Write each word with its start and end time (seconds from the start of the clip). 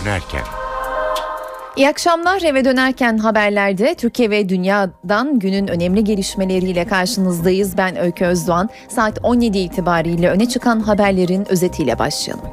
dönerken. 0.00 0.42
İyi 1.76 1.88
akşamlar 1.88 2.42
eve 2.42 2.64
dönerken 2.64 3.18
haberlerde 3.18 3.94
Türkiye 3.94 4.30
ve 4.30 4.48
dünyadan 4.48 5.38
günün 5.38 5.68
önemli 5.68 6.04
gelişmeleriyle 6.04 6.84
karşınızdayız. 6.84 7.76
Ben 7.78 7.96
Öykü 7.96 8.24
Özdoğan. 8.24 8.68
Saat 8.88 9.18
17 9.22 9.58
itibariyle 9.58 10.30
öne 10.30 10.48
çıkan 10.48 10.80
haberlerin 10.80 11.46
özetiyle 11.48 11.98
başlayalım. 11.98 12.44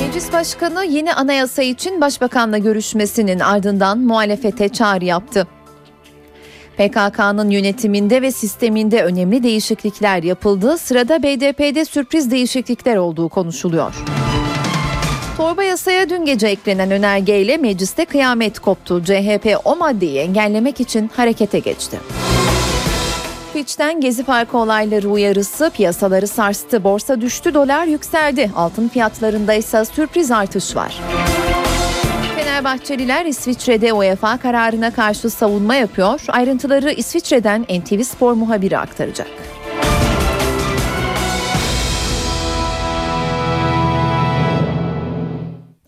Meclis 0.00 0.32
Başkanı 0.32 0.84
yeni 0.84 1.14
anayasa 1.14 1.62
için 1.62 2.00
Başbakanla 2.00 2.58
görüşmesinin 2.58 3.40
ardından 3.40 3.98
muhalefete 3.98 4.68
çağrı 4.68 5.04
yaptı. 5.04 5.46
PKK'nın 6.76 7.50
yönetiminde 7.50 8.22
ve 8.22 8.32
sisteminde 8.32 9.02
önemli 9.02 9.42
değişiklikler 9.42 10.22
yapıldı. 10.22 10.78
Sırada 10.78 11.22
BDP'de 11.22 11.84
sürpriz 11.84 12.30
değişiklikler 12.30 12.96
olduğu 12.96 13.28
konuşuluyor. 13.28 13.94
Torba 15.38 15.62
yasaya 15.64 16.08
dün 16.08 16.24
gece 16.24 16.46
eklenen 16.46 16.90
önergeyle 16.90 17.56
mecliste 17.56 18.04
kıyamet 18.04 18.58
koptu. 18.58 19.04
CHP 19.04 19.56
o 19.64 19.76
maddeyi 19.76 20.18
engellemek 20.18 20.80
için 20.80 21.10
harekete 21.16 21.58
geçti. 21.58 21.98
Fitch'ten 23.52 24.00
Gezi 24.00 24.24
Parkı 24.24 24.58
olayları 24.58 25.08
uyarısı 25.08 25.70
piyasaları 25.70 26.26
sarstı. 26.26 26.84
Borsa 26.84 27.20
düştü, 27.20 27.54
dolar 27.54 27.86
yükseldi. 27.86 28.50
Altın 28.56 28.88
fiyatlarında 28.88 29.54
ise 29.54 29.84
sürpriz 29.84 30.30
artış 30.30 30.76
var. 30.76 31.00
Fenerbahçeliler 32.36 33.26
İsviçre'de 33.26 33.92
UEFA 33.92 34.38
kararına 34.38 34.90
karşı 34.90 35.30
savunma 35.30 35.74
yapıyor. 35.74 36.20
Ayrıntıları 36.28 36.90
İsviçre'den 36.90 37.62
NTV 37.62 38.02
Spor 38.02 38.32
muhabiri 38.32 38.78
aktaracak. 38.78 39.28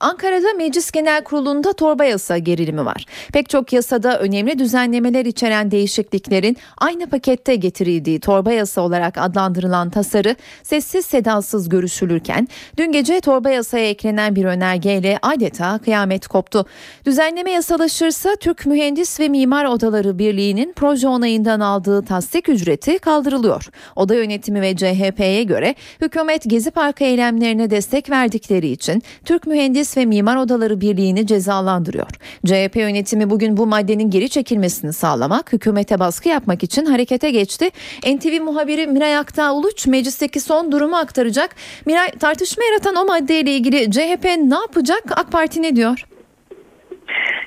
Ankara'da 0.01 0.53
Meclis 0.53 0.91
Genel 0.91 1.25
Kurulu'nda 1.25 1.73
torba 1.73 2.05
yasa 2.05 2.39
gerilimi 2.39 2.84
var. 2.84 3.06
Pek 3.33 3.48
çok 3.48 3.73
yasada 3.73 4.19
önemli 4.19 4.59
düzenlemeler 4.59 5.25
içeren 5.25 5.70
değişikliklerin 5.70 6.57
aynı 6.79 7.07
pakette 7.07 7.57
getirildiği 7.57 8.20
torba 8.20 8.53
yasa 8.53 8.81
olarak 8.81 9.19
adlandırılan 9.19 9.91
tasarı 9.91 10.37
sessiz 10.62 11.07
sedasız 11.07 11.69
görüşülürken 11.69 12.48
dün 12.77 12.92
gece 12.92 13.20
torba 13.20 13.51
yasaya 13.51 13.89
eklenen 13.89 14.37
bir 14.37 14.45
önergeyle 14.45 15.19
adeta 15.23 15.79
kıyamet 15.79 16.27
koptu. 16.27 16.67
Düzenleme 17.07 17.51
yasalaşırsa 17.51 18.37
Türk 18.37 18.67
Mühendis 18.67 19.20
ve 19.20 19.29
Mimar 19.29 19.64
Odaları 19.64 20.19
Birliği'nin 20.19 20.73
proje 20.77 21.09
onayından 21.09 21.61
aldığı 21.61 22.05
tasdik 22.05 22.48
ücreti 22.48 22.98
kaldırılıyor. 22.98 23.69
Oda 23.97 24.14
yönetimi 24.14 24.61
ve 24.61 24.77
CHP'ye 24.77 25.42
göre 25.42 25.75
hükümet 26.01 26.42
Gezi 26.47 26.70
Parkı 26.70 27.05
eylemlerine 27.05 27.70
destek 27.70 28.11
verdikleri 28.11 28.69
için 28.69 29.03
Türk 29.25 29.47
Mühendis 29.47 29.89
Mühendis 29.91 29.96
ve 29.96 30.06
Mimar 30.06 30.36
Odaları 30.36 30.80
Birliği'ni 30.80 31.27
cezalandırıyor. 31.27 32.10
CHP 32.46 32.77
yönetimi 32.77 33.30
bugün 33.30 33.56
bu 33.56 33.66
maddenin 33.66 34.10
geri 34.10 34.28
çekilmesini 34.28 34.92
sağlamak, 34.92 35.52
hükümete 35.52 35.98
baskı 35.98 36.28
yapmak 36.28 36.62
için 36.62 36.86
harekete 36.86 37.30
geçti. 37.30 37.70
NTV 38.06 38.42
muhabiri 38.42 38.86
Miray 38.86 39.16
Aktağ 39.16 39.55
Uluç 39.55 39.86
meclisteki 39.86 40.41
son 40.41 40.72
durumu 40.72 40.96
aktaracak. 40.96 41.50
Miray 41.86 42.08
tartışma 42.08 42.64
yaratan 42.64 42.96
o 42.96 43.05
maddeyle 43.05 43.50
ilgili 43.50 43.91
CHP 43.91 44.24
ne 44.24 44.55
yapacak? 44.55 45.02
AK 45.16 45.33
Parti 45.33 45.62
ne 45.62 45.77
diyor? 45.77 46.05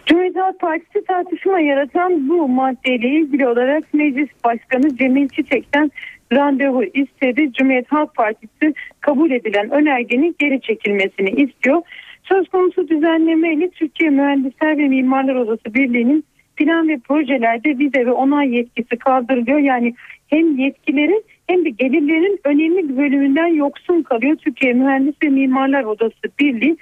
Cumhuriyet 0.05 0.35
Halk 0.35 0.59
Partisi 0.59 1.05
tartışma 1.07 1.59
yaratan 1.59 2.29
bu 2.29 2.47
maddeyle 2.47 3.07
ilgili 3.09 3.47
olarak 3.47 3.93
Meclis 3.93 4.29
Başkanı 4.43 4.97
Cemil 4.97 5.27
Çiçek'ten 5.27 5.91
randevu 6.33 6.83
istedi. 6.83 7.53
Cumhuriyet 7.53 7.91
Halk 7.91 8.15
Partisi 8.15 8.73
kabul 9.01 9.31
edilen 9.31 9.69
önergenin 9.71 10.35
geri 10.39 10.61
çekilmesini 10.61 11.29
istiyor. 11.29 11.81
Söz 12.23 12.47
konusu 12.47 12.87
düzenlemeyle 12.87 13.69
Türkiye 13.69 14.09
Mühendisler 14.09 14.77
ve 14.77 14.87
Mimarlar 14.87 15.35
Odası 15.35 15.73
Birliği'nin 15.73 16.25
plan 16.55 16.87
ve 16.87 16.97
projelerde 16.97 17.79
vize 17.79 18.05
ve 18.05 18.11
onay 18.11 18.55
yetkisi 18.55 18.97
kaldırılıyor. 18.97 19.59
Yani 19.59 19.93
hem 20.27 20.59
yetkilerin 20.59 21.23
hem 21.47 21.65
de 21.65 21.69
gelirlerin 21.69 22.39
önemli 22.43 22.89
bir 22.89 22.97
bölümünden 22.97 23.47
yoksun 23.47 24.01
kalıyor 24.01 24.35
Türkiye 24.35 24.73
Mühendis 24.73 25.15
ve 25.23 25.29
Mimarlar 25.29 25.83
Odası 25.83 26.23
Birliği. 26.39 26.77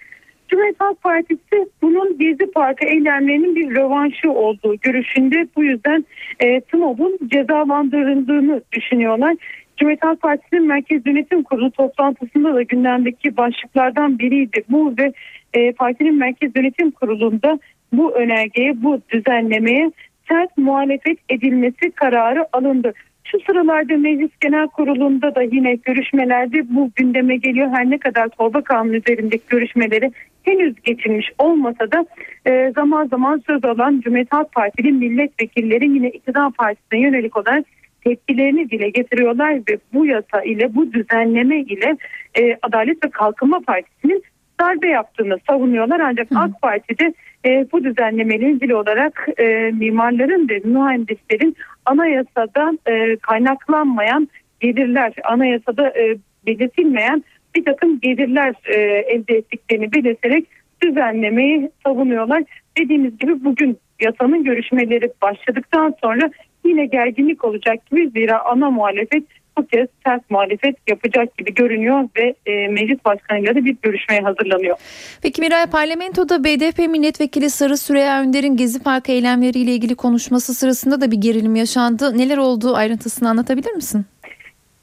Cumhuriyet 0.47 0.79
Halk 0.79 1.01
Partisi 1.01 1.69
bunun 1.81 2.17
Gezi 2.17 2.51
Parkı 2.51 2.85
eylemlerinin 2.85 3.55
bir 3.55 3.75
rövanşı 3.75 4.31
olduğu 4.31 4.75
görüşünde 4.75 5.47
bu 5.55 5.63
yüzden 5.63 6.05
e, 6.39 6.61
TMOB'un 6.61 7.19
cezalandırıldığını 7.27 8.61
düşünüyorlar. 8.71 9.35
Cumhuriyet 9.81 10.03
Halk 10.03 10.21
Partisi'nin 10.21 10.67
Merkez 10.67 11.05
Yönetim 11.05 11.43
Kurulu 11.43 11.71
toplantısında 11.71 12.55
da 12.55 12.61
gündemdeki 12.61 13.37
başlıklardan 13.37 14.19
biriydi 14.19 14.63
bu 14.69 14.93
ve 14.97 15.13
e, 15.53 15.71
partinin 15.71 16.17
Merkez 16.17 16.51
Yönetim 16.55 16.91
Kurulu'nda 16.91 17.59
bu 17.93 18.15
önergeye, 18.15 18.83
bu 18.83 19.01
düzenlemeye 19.09 19.91
sert 20.29 20.57
muhalefet 20.57 21.17
edilmesi 21.29 21.91
kararı 21.91 22.47
alındı. 22.53 22.93
Şu 23.23 23.39
sıralarda 23.39 23.97
Meclis 23.97 24.31
Genel 24.41 24.67
Kurulu'nda 24.67 25.35
da 25.35 25.41
yine 25.41 25.75
görüşmelerde 25.75 26.75
bu 26.75 26.91
gündeme 26.95 27.35
geliyor. 27.35 27.69
Her 27.73 27.89
ne 27.89 27.97
kadar 27.97 28.27
torba 28.29 28.61
kanunu 28.61 28.95
üzerindeki 28.95 29.43
görüşmeleri 29.49 30.11
henüz 30.43 30.75
geçilmiş 30.83 31.27
olmasa 31.37 31.91
da 31.91 32.05
e, 32.45 32.71
zaman 32.75 33.07
zaman 33.07 33.43
söz 33.47 33.65
alan 33.65 34.01
Cumhuriyet 34.01 34.33
Halk 34.33 34.51
Partili 34.51 34.91
milletvekilleri 34.91 35.85
yine 35.89 36.09
iktidar 36.09 36.51
partisine 36.51 36.99
yönelik 36.99 37.37
olarak 37.37 37.65
tepkilerini 38.03 38.69
dile 38.69 38.89
getiriyorlar 38.89 39.53
ve 39.53 39.77
bu 39.93 40.05
yasa 40.05 40.41
ile 40.41 40.75
bu 40.75 40.93
düzenleme 40.93 41.59
ile 41.59 41.97
e, 42.39 42.57
Adalet 42.61 43.05
ve 43.05 43.09
Kalkınma 43.09 43.59
Partisi'nin 43.59 44.23
darbe 44.61 44.87
yaptığını 44.87 45.37
savunuyorlar. 45.49 45.99
Ancak 45.99 46.31
Hı. 46.31 46.39
AK 46.39 46.61
Parti'de 46.61 47.13
e, 47.45 47.67
bu 47.71 47.83
düzenlemeyle 47.83 48.51
ilgili 48.51 48.75
olarak 48.75 49.27
e, 49.37 49.71
mimarların 49.73 50.49
ve 50.49 50.61
mühendislerin 50.63 51.55
anayasadan 51.85 52.79
e, 52.85 53.15
kaynaklanmayan 53.15 54.27
gelirler, 54.59 55.13
anayasada 55.23 55.87
e, 55.89 56.17
belirtilmeyen 56.45 57.23
bir 57.55 57.65
takım 57.65 57.99
gelirler 57.99 58.55
e, 58.65 58.75
elde 59.15 59.37
ettiklerini 59.37 59.93
belirterek 59.93 60.45
düzenlemeyi 60.83 61.69
savunuyorlar. 61.83 62.43
Dediğimiz 62.77 63.17
gibi 63.17 63.43
bugün 63.43 63.77
yasanın 64.01 64.43
görüşmeleri 64.43 65.11
başladıktan 65.21 65.95
sonra 66.01 66.31
yine 66.65 66.85
gerginlik 66.85 67.43
olacak 67.43 67.85
gibi 67.85 68.09
zira 68.09 68.45
ana 68.45 68.71
muhalefet 68.71 69.23
bu 69.57 69.65
kez 69.65 69.87
sert 70.05 70.31
muhalefet 70.31 70.75
yapacak 70.87 71.37
gibi 71.37 71.53
görünüyor 71.53 72.09
ve 72.17 72.35
e, 72.45 72.67
meclis 72.67 73.05
başkanıyla 73.05 73.55
da 73.55 73.65
bir 73.65 73.77
görüşmeye 73.81 74.21
hazırlanıyor. 74.21 74.77
Peki 75.21 75.41
Miray 75.41 75.65
parlamentoda 75.65 76.43
BDP 76.43 76.79
milletvekili 76.79 77.49
Sarı 77.49 77.77
Süreyya 77.77 78.21
Önder'in 78.21 78.57
Gezi 78.57 78.83
Parkı 78.83 79.11
eylemleriyle 79.11 79.71
ilgili 79.71 79.95
konuşması 79.95 80.53
sırasında 80.53 81.01
da 81.01 81.11
bir 81.11 81.17
gerilim 81.17 81.55
yaşandı. 81.55 82.17
Neler 82.17 82.37
oldu 82.37 82.75
ayrıntısını 82.75 83.29
anlatabilir 83.29 83.71
misin? 83.71 84.05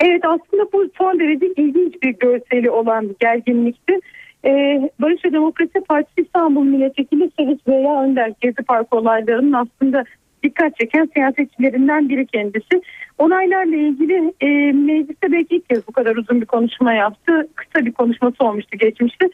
Evet 0.01 0.25
aslında 0.25 0.73
bu 0.73 0.85
son 0.99 1.21
derece 1.21 1.47
ilginç 1.47 2.03
bir 2.03 2.11
görseli 2.11 2.71
olan 2.71 3.17
gerginlikti. 3.21 3.99
Ee, 4.45 4.91
Barış 5.01 5.25
ve 5.25 5.33
Demokrasi 5.33 5.81
Partisi 5.89 6.21
İstanbul 6.21 6.65
Milletvekili 6.65 7.31
Sarı 7.37 7.59
Süreyya 7.65 8.03
Önder 8.03 8.33
Gezi 8.41 8.63
Parkı 8.63 8.97
olaylarının 8.97 9.53
aslında 9.53 10.05
dikkat 10.43 10.77
çeken 10.77 11.11
siyasetçilerinden 11.15 12.09
biri 12.09 12.27
kendisi. 12.27 12.83
Onaylarla 13.19 13.77
ilgili 13.77 14.35
e, 14.41 14.73
mecliste 14.73 15.33
belki 15.33 15.57
ilk 15.57 15.69
kez 15.69 15.89
bu 15.89 15.93
kadar 15.93 16.17
uzun 16.17 16.41
bir 16.41 16.47
konuşma 16.47 16.93
yaptı. 16.93 17.49
Kısa 17.55 17.87
bir 17.87 17.93
konuşması 17.93 18.45
olmuştu 18.45 18.79
geçmişte. 18.79 19.29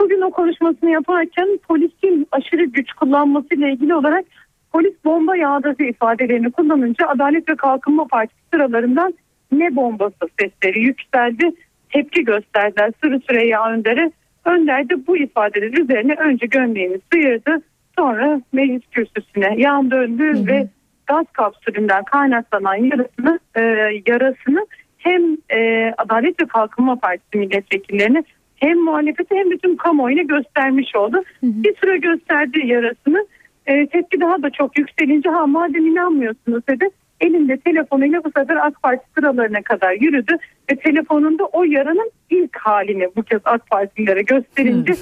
Bugün 0.00 0.20
o 0.20 0.30
konuşmasını 0.30 0.90
yaparken 0.90 1.58
polisin 1.68 2.26
aşırı 2.30 2.64
güç 2.64 2.92
kullanmasıyla 2.92 3.68
ilgili 3.68 3.94
olarak 3.94 4.24
polis 4.72 5.04
bomba 5.04 5.36
yağdırdı 5.36 5.82
ifadelerini 5.82 6.52
kullanınca 6.52 7.08
Adalet 7.08 7.48
ve 7.48 7.56
Kalkınma 7.56 8.06
Partisi 8.06 8.40
sıralarından 8.52 9.14
ne 9.52 9.76
bombası 9.76 10.28
sesleri 10.40 10.80
yükseldi. 10.80 11.52
Tepki 11.90 12.24
gösterdiler 12.24 12.92
Sırı 13.02 13.20
Süreyya 13.20 13.70
Önder'e. 13.70 14.10
Önder 14.44 14.88
de 14.88 15.06
bu 15.06 15.16
ifadeler 15.16 15.72
üzerine 15.72 16.14
önce 16.14 16.46
gömleğini 16.46 17.00
sıyırdı 17.12 17.62
Sonra 17.98 18.40
meclis 18.52 18.82
kürsüsüne 18.90 19.54
yan 19.56 19.90
döndü 19.90 20.32
hı 20.32 20.38
hı. 20.38 20.46
ve 20.46 20.68
gaz 21.06 21.26
kapsülünden 21.32 22.04
kaynaklanan 22.04 22.74
yarasını, 22.74 23.38
e, 23.56 23.60
yarasını 24.06 24.66
hem 24.98 25.22
e, 25.50 25.92
Adalet 25.98 26.42
ve 26.42 26.46
Kalkınma 26.46 26.96
Partisi 26.96 27.38
milletvekillerine 27.38 28.24
hem 28.56 28.78
muhalefete 28.78 29.36
hem 29.36 29.50
bütün 29.50 29.76
kamuoyuna 29.76 30.22
göstermiş 30.22 30.96
oldu. 30.96 31.16
Hı 31.16 31.46
hı. 31.46 31.52
Bir 31.64 31.76
süre 31.76 31.96
gösterdi 31.96 32.66
yarasını. 32.66 33.26
E, 33.66 33.86
tepki 33.86 34.20
daha 34.20 34.42
da 34.42 34.50
çok 34.50 34.78
yükselince 34.78 35.28
ha 35.28 35.46
madem 35.46 35.86
inanmıyorsunuz 35.86 36.66
dedi. 36.68 36.88
Elinde 37.20 37.56
telefonuyla 37.56 38.24
bu 38.24 38.30
sefer 38.36 38.56
AK 38.56 38.82
Parti 38.82 39.04
sıralarına 39.14 39.62
kadar 39.62 39.92
yürüdü 39.92 40.36
ve 40.70 40.76
telefonunda 40.76 41.44
o 41.44 41.64
yaranın 41.64 42.10
ilk 42.30 42.56
halini 42.56 43.08
bu 43.16 43.22
kez 43.22 43.40
AK 43.44 43.70
Partililere 43.70 44.22
gösterince 44.22 44.92
hı 44.92 44.96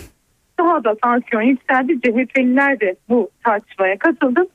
daha 0.58 0.84
da 0.84 0.94
tansiyon 0.94 1.42
yükseldi. 1.42 2.00
CHP'liler 2.00 2.80
de 2.80 2.96
bu 3.08 3.30
tartışmaya 3.44 3.98
katıldı. 3.98 4.46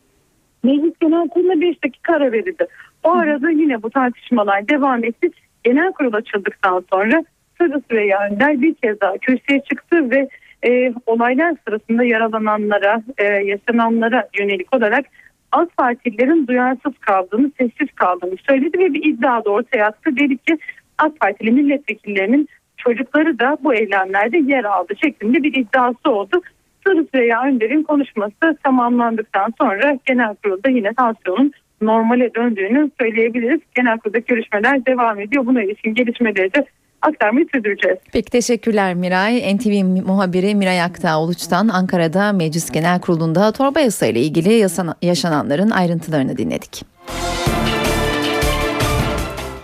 Meclis 0.64 0.94
Genel 1.02 1.28
Kurulu'na 1.30 1.62
5 1.62 1.84
dakika 1.84 2.16
ara 2.16 2.32
verildi. 2.32 2.68
O 3.04 3.12
arada 3.12 3.50
yine 3.50 3.84
bu 3.84 3.90
tartışmalar 3.90 4.68
devam 4.68 5.04
etti. 5.04 5.30
Genel 5.64 5.92
kurul 5.92 6.14
açıldıktan 6.14 6.86
sonra 6.94 7.24
Sarı 7.58 7.82
Süreyya 7.90 8.30
Önder 8.32 8.62
bir 8.62 8.74
kez 8.74 9.02
daha 9.02 9.18
kürsüye 9.18 9.60
çıktı 9.60 10.12
ve 10.12 10.30
e, 10.68 10.94
olaylar 11.06 11.56
sırasında 11.68 12.04
yaralananlara, 12.04 13.04
e, 13.18 13.24
yaşananlara 13.24 14.28
yönelik 14.40 14.76
olarak 14.76 15.06
AK 15.52 15.78
Partililerin 15.78 16.48
duyarsız 16.48 16.98
kaldığını, 17.00 17.52
sessiz 17.58 17.96
kaldığını 17.96 18.36
söyledi 18.50 18.80
ve 18.80 18.94
bir 18.94 19.06
iddia 19.06 19.46
da 19.46 19.50
ortaya 19.50 19.86
attı. 19.86 20.18
Dedi 20.18 20.38
ki 20.38 20.58
AK 20.98 21.20
Partili 21.20 21.52
milletvekillerinin 21.52 22.48
çocukları 22.80 23.40
da 23.40 23.58
bu 23.64 23.74
eylemlerde 23.74 24.38
yer 24.38 24.64
aldı 24.64 24.94
şeklinde 25.04 25.44
bir 25.44 25.54
iddiası 25.54 26.10
oldu. 26.10 26.42
Sırı 26.88 27.06
Süreyya 27.14 27.44
Önder'in 27.44 27.84
konuşması 27.84 28.58
tamamlandıktan 28.64 29.54
sonra 29.62 29.98
genel 30.06 30.36
kurulda 30.36 30.70
yine 30.70 30.94
tansiyonun 30.94 31.52
normale 31.82 32.34
döndüğünü 32.34 32.92
söyleyebiliriz. 33.00 33.60
Genel 33.76 34.00
kurulda 34.00 34.20
görüşmeler 34.20 34.86
devam 34.86 35.20
ediyor. 35.20 35.46
Buna 35.46 35.64
ilişkin 35.64 35.94
gelişmeleri 35.94 36.54
de 36.54 36.66
aktarmayı 37.02 37.48
sürdüreceğiz. 37.54 37.98
Peki 38.14 38.32
teşekkürler 38.32 38.94
Miray. 38.94 39.56
NTV 39.56 39.84
muhabiri 40.08 40.56
Miray 40.56 40.82
Aktağ 40.82 41.22
Uluç'tan 41.22 41.68
Ankara'da 41.68 42.34
Meclis 42.34 42.72
Genel 42.72 43.02
Kurulu'nda 43.02 43.52
torba 43.52 43.80
yasa 43.80 44.06
ile 44.06 44.20
ilgili 44.20 44.68
yaşananların 45.02 45.70
ayrıntılarını 45.70 46.38
dinledik. 46.38 46.82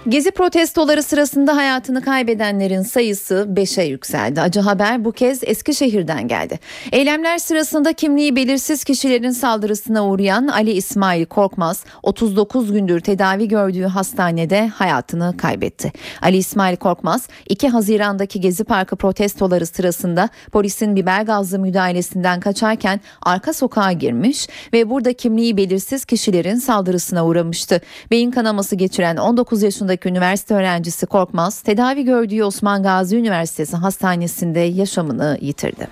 Gezi 0.10 0.31
protestoları 0.31 1.04
sırasında 1.04 1.56
hayatını 1.56 2.02
kaybedenlerin 2.02 2.81
sayısı 2.81 3.48
5'e 3.54 3.84
yükseldi. 3.84 4.42
Acı 4.42 4.60
haber 4.60 5.06
bu 5.06 5.12
kez 5.12 5.44
Eskişehir'den 5.44 6.28
geldi. 6.28 6.60
Eylemler 6.92 7.38
sırasında 7.38 7.94
kimliği 7.94 8.36
belirsiz 8.36 8.84
kişilerin 8.84 9.31
saldırısına 9.31 10.07
uğrayan 10.07 10.48
Ali 10.48 10.72
İsmail 10.72 11.25
Korkmaz 11.25 11.84
39 12.04 12.72
gündür 12.72 13.00
tedavi 13.00 13.48
gördüğü 13.48 13.84
hastanede 13.84 14.68
hayatını 14.68 15.38
kaybetti. 15.38 15.92
Ali 16.22 16.38
İsmail 16.38 16.75
Korkmaz 16.75 17.28
2 17.50 17.69
Haziran'daki 17.69 18.42
Gezi 18.42 18.63
Parkı 18.63 18.96
protestoları 18.96 19.66
sırasında 19.66 20.30
polisin 20.52 20.96
biber 20.96 21.22
gazlı 21.22 21.60
müdahalesinden 21.60 22.40
kaçarken 22.40 23.02
arka 23.22 23.54
sokağa 23.54 23.92
girmiş 23.92 24.48
ve 24.74 24.90
burada 24.90 25.13
kimliği 25.13 25.57
belirsiz 25.57 26.06
kişilerin 26.06 26.56
saldırısına 26.56 27.25
uğramıştı. 27.25 27.81
Beyin 28.12 28.31
kanaması 28.31 28.75
geçiren 28.75 29.18
19 29.18 29.63
yaşındaki 29.63 29.94
yaşındaki 29.95 30.09
üniversite 30.09 30.53
öğrencisi 30.53 31.06
Korkmaz 31.06 31.62
tedavi 31.62 32.06
gördüğü 32.06 32.44
Osman 32.44 32.83
Gazi 32.83 33.18
Üniversitesi 33.18 33.77
Hastanesi'nde 33.77 34.59
yaşamını 34.59 35.38
yitirdi. 35.42 35.88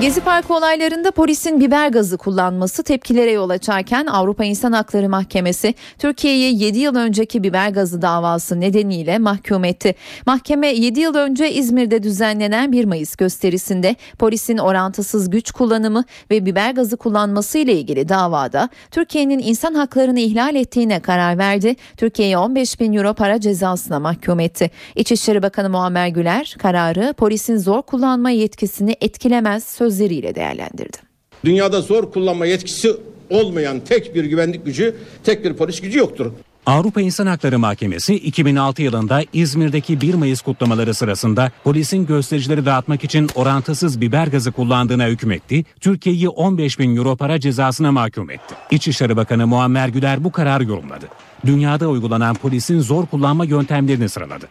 Gezi 0.00 0.20
Parkı 0.20 0.54
olaylarında 0.54 1.10
polisin 1.10 1.60
biber 1.60 1.88
gazı 1.88 2.16
kullanması 2.16 2.82
tepkilere 2.82 3.30
yol 3.30 3.50
açarken 3.50 4.06
Avrupa 4.06 4.44
İnsan 4.44 4.72
Hakları 4.72 5.08
Mahkemesi 5.08 5.74
Türkiye'yi 5.98 6.62
7 6.62 6.78
yıl 6.78 6.96
önceki 6.96 7.42
biber 7.42 7.68
gazı 7.68 8.02
davası 8.02 8.60
nedeniyle 8.60 9.18
mahkum 9.18 9.64
etti. 9.64 9.94
Mahkeme 10.26 10.68
7 10.68 11.00
yıl 11.00 11.14
önce 11.14 11.52
İzmir'de 11.52 12.02
düzenlenen 12.02 12.72
1 12.72 12.84
Mayıs 12.84 13.16
gösterisinde 13.16 13.96
polisin 14.18 14.58
orantısız 14.58 15.30
güç 15.30 15.50
kullanımı 15.50 16.04
ve 16.30 16.46
biber 16.46 16.70
gazı 16.70 16.96
kullanması 16.96 17.58
ile 17.58 17.72
ilgili 17.72 18.08
davada 18.08 18.68
Türkiye'nin 18.90 19.38
insan 19.38 19.74
haklarını 19.74 20.20
ihlal 20.20 20.54
ettiğine 20.54 21.00
karar 21.00 21.38
verdi. 21.38 21.76
Türkiye'ye 21.96 22.38
15 22.38 22.80
bin 22.80 22.92
euro 22.92 23.14
para 23.14 23.40
cezasına 23.40 24.00
mahkum 24.00 24.40
etti. 24.40 24.70
İçişleri 24.96 25.42
Bakanı 25.42 25.70
Muammer 25.70 26.08
Güler 26.08 26.56
kararı 26.58 27.14
polisin 27.16 27.56
zor 27.56 27.82
kullanma 27.82 28.30
yetkisini 28.30 28.96
etkilemez 29.00 29.64
sözleriyle 29.90 30.34
değerlendirdi. 30.34 30.96
Dünyada 31.44 31.80
zor 31.80 32.12
kullanma 32.12 32.46
yetkisi 32.46 32.96
olmayan 33.30 33.80
tek 33.80 34.14
bir 34.14 34.24
güvenlik 34.24 34.64
gücü, 34.64 34.94
tek 35.24 35.44
bir 35.44 35.54
polis 35.54 35.80
gücü 35.80 35.98
yoktur. 35.98 36.32
Avrupa 36.66 37.00
İnsan 37.00 37.26
Hakları 37.26 37.58
Mahkemesi 37.58 38.14
2006 38.14 38.82
yılında 38.82 39.22
İzmir'deki 39.32 40.00
1 40.00 40.14
Mayıs 40.14 40.40
kutlamaları 40.42 40.94
sırasında 40.94 41.52
polisin 41.64 42.06
göstericileri 42.06 42.66
dağıtmak 42.66 43.04
için 43.04 43.28
orantısız 43.34 44.00
biber 44.00 44.26
gazı 44.26 44.52
kullandığına 44.52 45.06
hükmetti. 45.06 45.64
Türkiye'yi 45.80 46.28
15 46.28 46.78
bin 46.78 46.96
euro 46.96 47.16
para 47.16 47.40
cezasına 47.40 47.92
mahkum 47.92 48.30
etti. 48.30 48.54
İçişleri 48.70 49.16
Bakanı 49.16 49.46
Muammer 49.46 49.88
Güler 49.88 50.24
bu 50.24 50.32
kararı 50.32 50.64
yorumladı. 50.64 51.06
Dünyada 51.46 51.88
uygulanan 51.88 52.34
polisin 52.34 52.80
zor 52.80 53.06
kullanma 53.06 53.44
yöntemlerini 53.44 54.08
sıraladı. 54.08 54.46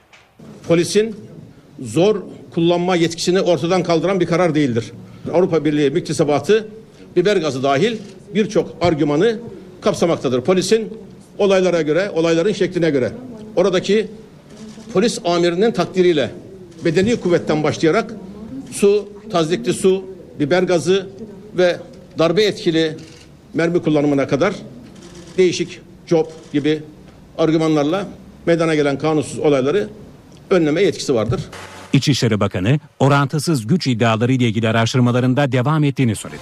Polisin 0.67 1.15
zor 1.81 2.21
kullanma 2.53 2.95
yetkisini 2.95 3.41
ortadan 3.41 3.83
kaldıran 3.83 4.19
bir 4.19 4.25
karar 4.25 4.55
değildir. 4.55 4.91
Avrupa 5.33 5.65
Birliği 5.65 5.89
müktesebatı 5.89 6.67
biber 7.15 7.37
gazı 7.37 7.63
dahil 7.63 7.97
birçok 8.35 8.75
argümanı 8.81 9.39
kapsamaktadır. 9.81 10.41
Polisin 10.41 10.93
olaylara 11.37 11.81
göre, 11.81 12.11
olayların 12.13 12.51
şekline 12.51 12.89
göre 12.89 13.11
oradaki 13.55 14.07
polis 14.93 15.19
amirinin 15.25 15.71
takdiriyle 15.71 16.31
bedeni 16.85 17.15
kuvvetten 17.15 17.63
başlayarak 17.63 18.13
su, 18.71 19.09
tazikli 19.31 19.73
su, 19.73 20.05
biber 20.39 20.63
gazı 20.63 21.07
ve 21.57 21.77
darbe 22.19 22.43
etkili 22.43 22.97
mermi 23.53 23.81
kullanımına 23.81 24.27
kadar 24.27 24.53
değişik 25.37 25.79
job 26.07 26.25
gibi 26.53 26.83
argümanlarla 27.37 28.07
meydana 28.45 28.75
gelen 28.75 28.97
kanunsuz 28.97 29.39
olayları 29.39 29.87
önleme 30.49 30.81
yetkisi 30.81 31.15
vardır. 31.15 31.41
İçişleri 31.95 32.39
Bakanı 32.39 32.79
orantısız 32.99 33.67
güç 33.67 33.87
iddiaları 33.87 34.31
ile 34.31 34.47
ilgili 34.47 34.69
araştırmalarında 34.69 35.51
devam 35.51 35.83
ettiğini 35.83 36.15
söyledi. 36.15 36.41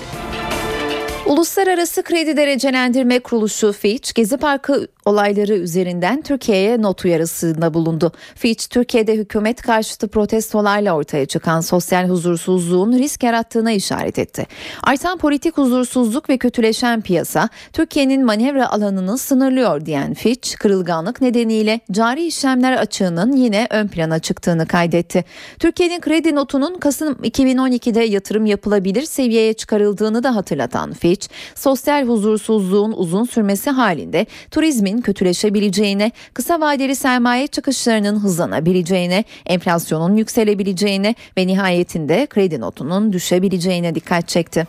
Uluslararası 1.26 2.04
Kredi 2.04 2.38
Derecelendirme 2.38 3.20
Kuruluşu 3.20 3.72
Fitch, 3.74 4.14
Gezi 4.14 4.38
Parkı 4.38 4.88
olayları 5.06 5.54
üzerinden 5.54 6.22
Türkiye'ye 6.22 6.82
not 6.82 7.06
uyarısında 7.06 7.74
bulundu. 7.74 8.12
Fitch, 8.36 8.70
Türkiye'de 8.70 9.14
hükümet 9.16 9.62
karşıtı 9.62 10.08
protestolarla 10.08 10.96
ortaya 10.96 11.26
çıkan 11.26 11.62
sosyal 11.62 12.10
huzursuzluğun 12.10 12.94
risk 12.94 13.24
yarattığına 13.24 13.72
işaret 13.72 14.20
etti. 14.20 14.48
Artan 14.84 15.18
politik 15.18 15.58
huzursuzluk 15.58 16.30
ve 16.30 16.38
kötüleşen 16.38 17.02
piyasa, 17.02 17.50
Türkiye'nin 17.74 18.26
manevra 18.26 18.72
alanını 18.72 19.18
sınırlıyor 19.18 19.86
diyen 19.86 20.14
Fitch, 20.14 20.56
kırılganlık 20.56 21.22
nedeniyle 21.22 21.80
cari 21.92 22.26
işlemler 22.26 22.74
açığının 22.74 23.32
yine 23.32 23.68
ön 23.70 23.88
plana 23.88 24.20
çıktığını 24.20 24.68
kaydetti. 24.68 25.26
Türkiye'nin 25.60 26.02
kredi 26.02 26.36
notunun 26.36 26.80
Kasım 26.80 27.14
2012'de 27.14 28.04
yatırım 28.04 28.46
yapılabilir 28.46 29.02
seviyeye 29.02 29.54
çıkarıldığını 29.54 30.24
da 30.24 30.36
hatırlatan 30.36 30.94
Fitch, 30.94 31.28
sosyal 31.56 32.08
huzursuzluğun 32.08 32.92
uzun 32.92 33.24
sürmesi 33.24 33.70
halinde 33.70 34.26
turizmin 34.52 34.93
kötüleşebileceğine, 35.02 36.12
kısa 36.34 36.62
vadeli 36.62 36.96
sermaye 36.96 37.48
çıkışlarının 37.48 38.20
hızlanabileceğine, 38.20 39.24
enflasyonun 39.46 40.16
yükselebileceğine 40.16 41.16
ve 41.38 41.48
nihayetinde 41.48 42.28
kredi 42.30 42.62
notunun 42.62 43.14
düşebileceğine 43.14 43.96
dikkat 43.96 44.28
çekti. 44.28 44.68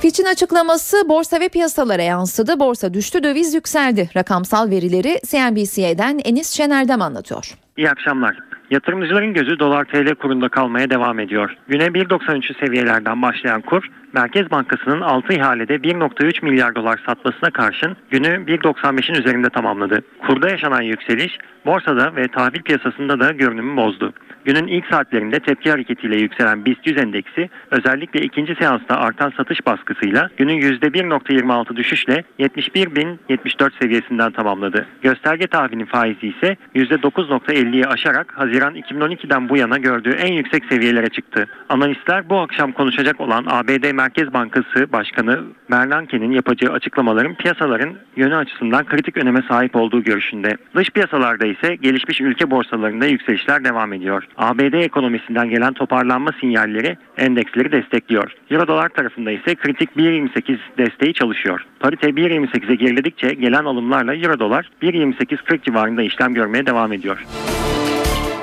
Fitch'in 0.00 0.24
açıklaması 0.24 1.08
borsa 1.08 1.40
ve 1.40 1.48
piyasalara 1.48 2.02
yansıdı. 2.02 2.60
Borsa 2.60 2.94
düştü, 2.94 3.22
döviz 3.22 3.54
yükseldi. 3.54 4.10
Rakamsal 4.16 4.70
verileri 4.70 5.18
CNBC'den 5.26 6.20
Enis 6.24 6.50
Şener'den 6.50 7.00
anlatıyor. 7.00 7.54
İyi 7.76 7.90
akşamlar. 7.90 8.38
Yatırımcıların 8.70 9.34
gözü 9.34 9.58
dolar 9.58 9.84
TL 9.84 10.14
kurunda 10.14 10.48
kalmaya 10.48 10.90
devam 10.90 11.20
ediyor. 11.20 11.56
Güne 11.68 11.84
1.93'ü 11.84 12.66
seviyelerden 12.66 13.22
başlayan 13.22 13.62
kur, 13.62 13.84
Merkez 14.18 14.50
Bankası'nın 14.50 15.00
6 15.00 15.32
ihalede 15.32 15.74
1.3 15.76 16.44
milyar 16.44 16.74
dolar 16.74 17.00
satmasına 17.06 17.50
karşın 17.50 17.96
günü 18.10 18.26
1.95'in 18.26 19.14
üzerinde 19.14 19.50
tamamladı. 19.50 20.00
Kurda 20.26 20.48
yaşanan 20.48 20.82
yükseliş 20.82 21.38
borsada 21.66 22.16
ve 22.16 22.28
tahvil 22.28 22.62
piyasasında 22.62 23.20
da 23.20 23.32
görünümü 23.32 23.76
bozdu. 23.76 24.12
Günün 24.44 24.66
ilk 24.66 24.86
saatlerinde 24.86 25.40
tepki 25.40 25.70
hareketiyle 25.70 26.16
yükselen 26.16 26.64
BIST 26.64 26.86
100 26.86 26.98
endeksi 26.98 27.50
özellikle 27.70 28.20
ikinci 28.20 28.54
seansta 28.54 28.96
artan 28.96 29.32
satış 29.36 29.66
baskısıyla 29.66 30.30
günün 30.36 30.60
%1.26 30.60 31.76
düşüşle 31.76 32.24
71.074 32.38 33.70
seviyesinden 33.82 34.32
tamamladı. 34.32 34.86
Gösterge 35.02 35.46
tahvilin 35.46 35.86
faizi 35.86 36.26
ise 36.26 36.56
%9.50'yi 36.74 37.86
aşarak 37.86 38.32
Haziran 38.36 38.74
2012'den 38.74 39.48
bu 39.48 39.56
yana 39.56 39.78
gördüğü 39.78 40.12
en 40.12 40.32
yüksek 40.32 40.64
seviyelere 40.64 41.08
çıktı. 41.08 41.46
Analistler 41.68 42.28
bu 42.28 42.38
akşam 42.38 42.72
konuşacak 42.72 43.20
olan 43.20 43.44
ABD 43.48 43.92
Merkez 43.92 44.07
Bankası 44.32 44.92
Başkanı 44.92 45.44
Bernanke'nin 45.70 46.32
yapacağı 46.32 46.72
açıklamaların 46.72 47.34
piyasaların 47.34 47.94
yönü 48.16 48.36
açısından 48.36 48.84
kritik 48.86 49.16
öneme 49.16 49.42
sahip 49.48 49.76
olduğu 49.76 50.02
görüşünde. 50.02 50.56
Dış 50.74 50.90
piyasalarda 50.90 51.46
ise 51.46 51.74
gelişmiş 51.74 52.20
ülke 52.20 52.50
borsalarında 52.50 53.06
yükselişler 53.06 53.64
devam 53.64 53.92
ediyor. 53.92 54.24
ABD 54.36 54.72
ekonomisinden 54.72 55.50
gelen 55.50 55.72
toparlanma 55.72 56.30
sinyalleri 56.40 56.96
endeksleri 57.16 57.72
destekliyor. 57.72 58.32
Euro 58.50 58.66
dolar 58.66 58.88
tarafında 58.88 59.30
ise 59.30 59.54
kritik 59.54 59.90
1.28 59.96 60.58
desteği 60.78 61.14
çalışıyor. 61.14 61.66
Parite 61.80 62.08
1.28'e 62.08 62.74
geriledikçe 62.74 63.34
gelen 63.34 63.64
alımlarla 63.64 64.14
Euro 64.14 64.38
dolar 64.38 64.70
1.28.40 64.82 65.62
civarında 65.62 66.02
işlem 66.02 66.34
görmeye 66.34 66.66
devam 66.66 66.92
ediyor. 66.92 67.24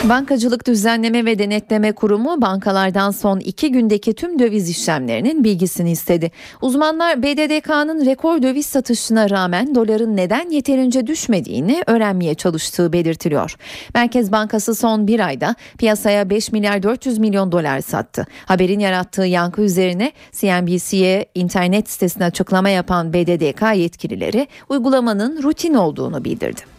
Bankacılık 0.10 0.68
Düzenleme 0.68 1.26
ve 1.26 1.40
Denetleme 1.40 1.92
Kurumu 1.92 2.42
bankalardan 2.42 3.12
son 3.12 3.40
iki 3.40 3.72
gündeki 3.72 4.14
tüm 4.14 4.40
döviz 4.40 4.70
işlemlerinin 4.70 5.44
bilgisini 5.44 5.92
istedi. 5.92 6.32
Uzmanlar 6.62 7.24
BDDK'nın 7.24 8.06
rekor 8.06 8.42
döviz 8.42 8.66
satışına 8.66 9.30
rağmen 9.30 9.76
doların 9.76 10.18
neden 10.18 10.50
yeterince 10.50 11.08
düşmediğini 11.08 11.84
öğrenmeye 11.88 12.36
çalıştığı 12.36 12.94
belirtiliyor. 12.94 13.56
Merkez 13.96 14.32
Bankası 14.32 14.76
son 14.76 15.08
bir 15.08 15.20
ayda 15.20 15.56
piyasaya 15.78 16.30
5 16.30 16.52
milyar 16.52 16.84
400 16.84 17.18
milyon 17.18 17.52
dolar 17.52 17.82
sattı. 17.82 18.28
Haberin 18.46 18.80
yarattığı 18.80 19.26
yankı 19.26 19.62
üzerine 19.62 20.12
CNBC'ye 20.32 21.26
internet 21.36 21.90
sitesine 21.90 22.26
açıklama 22.26 22.70
yapan 22.70 23.14
BDDK 23.14 23.62
yetkilileri 23.76 24.48
uygulamanın 24.70 25.44
rutin 25.44 25.74
olduğunu 25.74 26.26
bildirdi. 26.26 26.75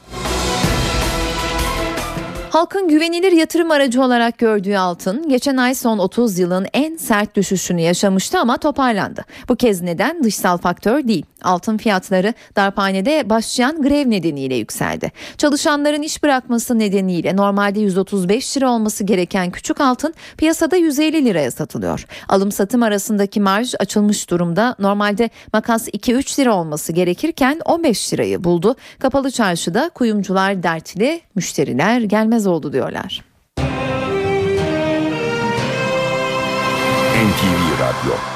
Halkın 2.57 2.89
güvenilir 2.89 3.33
yatırım 3.33 3.71
aracı 3.71 4.03
olarak 4.03 4.39
gördüğü 4.39 4.77
altın 4.77 5.29
geçen 5.29 5.57
ay 5.57 5.75
son 5.75 5.99
30 5.99 6.39
yılın 6.39 6.67
en 6.73 6.97
sert 6.97 7.37
düşüşünü 7.37 7.81
yaşamıştı 7.81 8.39
ama 8.39 8.57
toparlandı. 8.57 9.25
Bu 9.49 9.57
kez 9.57 9.83
neden 9.83 10.25
dışsal 10.25 10.59
faktör 10.59 11.09
değil. 11.09 11.27
Altın 11.43 11.77
fiyatları 11.77 12.35
darphanede 12.57 13.31
başlayan 13.31 13.83
grev 13.83 14.11
nedeniyle 14.11 14.55
yükseldi. 14.55 15.13
Çalışanların 15.39 16.03
iş 16.03 16.23
bırakması 16.23 16.79
nedeniyle 16.79 17.37
normalde 17.37 17.81
135 17.81 18.57
lira 18.57 18.71
olması 18.71 19.05
gereken 19.05 19.51
küçük 19.51 19.81
altın 19.81 20.15
piyasada 20.39 20.77
150 20.77 21.25
liraya 21.25 21.51
satılıyor. 21.51 22.07
Alım 22.29 22.53
satım 22.53 22.83
arasındaki 22.83 23.41
marj 23.41 23.75
açılmış 23.81 24.31
durumda. 24.31 24.75
Normalde 24.79 25.31
makas 25.53 25.89
2-3 25.89 26.41
lira 26.41 26.55
olması 26.55 26.93
gerekirken 26.93 27.61
15 27.65 28.13
lirayı 28.13 28.45
buldu. 28.45 28.77
Kapalı 28.99 29.31
çarşıda 29.31 29.91
kuyumcular 29.95 30.63
dertli, 30.63 31.21
müşteriler 31.35 32.01
gelmez 32.01 32.46
oldu 32.47 32.73
diyorlar. 32.73 33.25
NTV 37.27 37.81
Radyo 37.81 38.36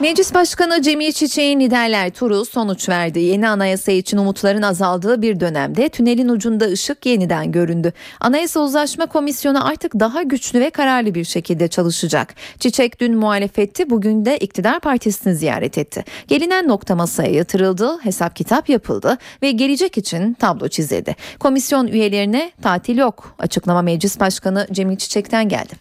Meclis 0.00 0.34
Başkanı 0.34 0.82
Cemil 0.82 1.12
Çiçek'in 1.12 1.60
liderler 1.60 2.10
turu 2.10 2.44
sonuç 2.44 2.88
verdi. 2.88 3.20
Yeni 3.20 3.48
anayasa 3.48 3.92
için 3.92 4.16
umutların 4.16 4.62
azaldığı 4.62 5.22
bir 5.22 5.40
dönemde 5.40 5.88
tünelin 5.88 6.28
ucunda 6.28 6.64
ışık 6.64 7.06
yeniden 7.06 7.52
göründü. 7.52 7.92
Anayasa 8.20 8.60
Uzlaşma 8.60 9.06
Komisyonu 9.06 9.66
artık 9.66 9.94
daha 9.94 10.22
güçlü 10.22 10.60
ve 10.60 10.70
kararlı 10.70 11.14
bir 11.14 11.24
şekilde 11.24 11.68
çalışacak. 11.68 12.34
Çiçek 12.58 13.00
dün 13.00 13.16
muhalefetti, 13.16 13.90
bugün 13.90 14.24
de 14.24 14.38
iktidar 14.38 14.80
partisini 14.80 15.34
ziyaret 15.34 15.78
etti. 15.78 16.04
Gelinen 16.28 16.68
nokta 16.68 16.94
masaya 16.94 17.32
yatırıldı, 17.32 17.98
hesap 18.02 18.36
kitap 18.36 18.68
yapıldı 18.68 19.18
ve 19.42 19.50
gelecek 19.50 19.98
için 19.98 20.34
tablo 20.34 20.68
çizildi. 20.68 21.16
Komisyon 21.38 21.86
üyelerine 21.86 22.52
tatil 22.62 22.98
yok. 22.98 23.34
Açıklama 23.38 23.82
Meclis 23.82 24.20
Başkanı 24.20 24.66
Cemil 24.72 24.96
Çiçek'ten 24.96 25.48
geldi. 25.48 25.72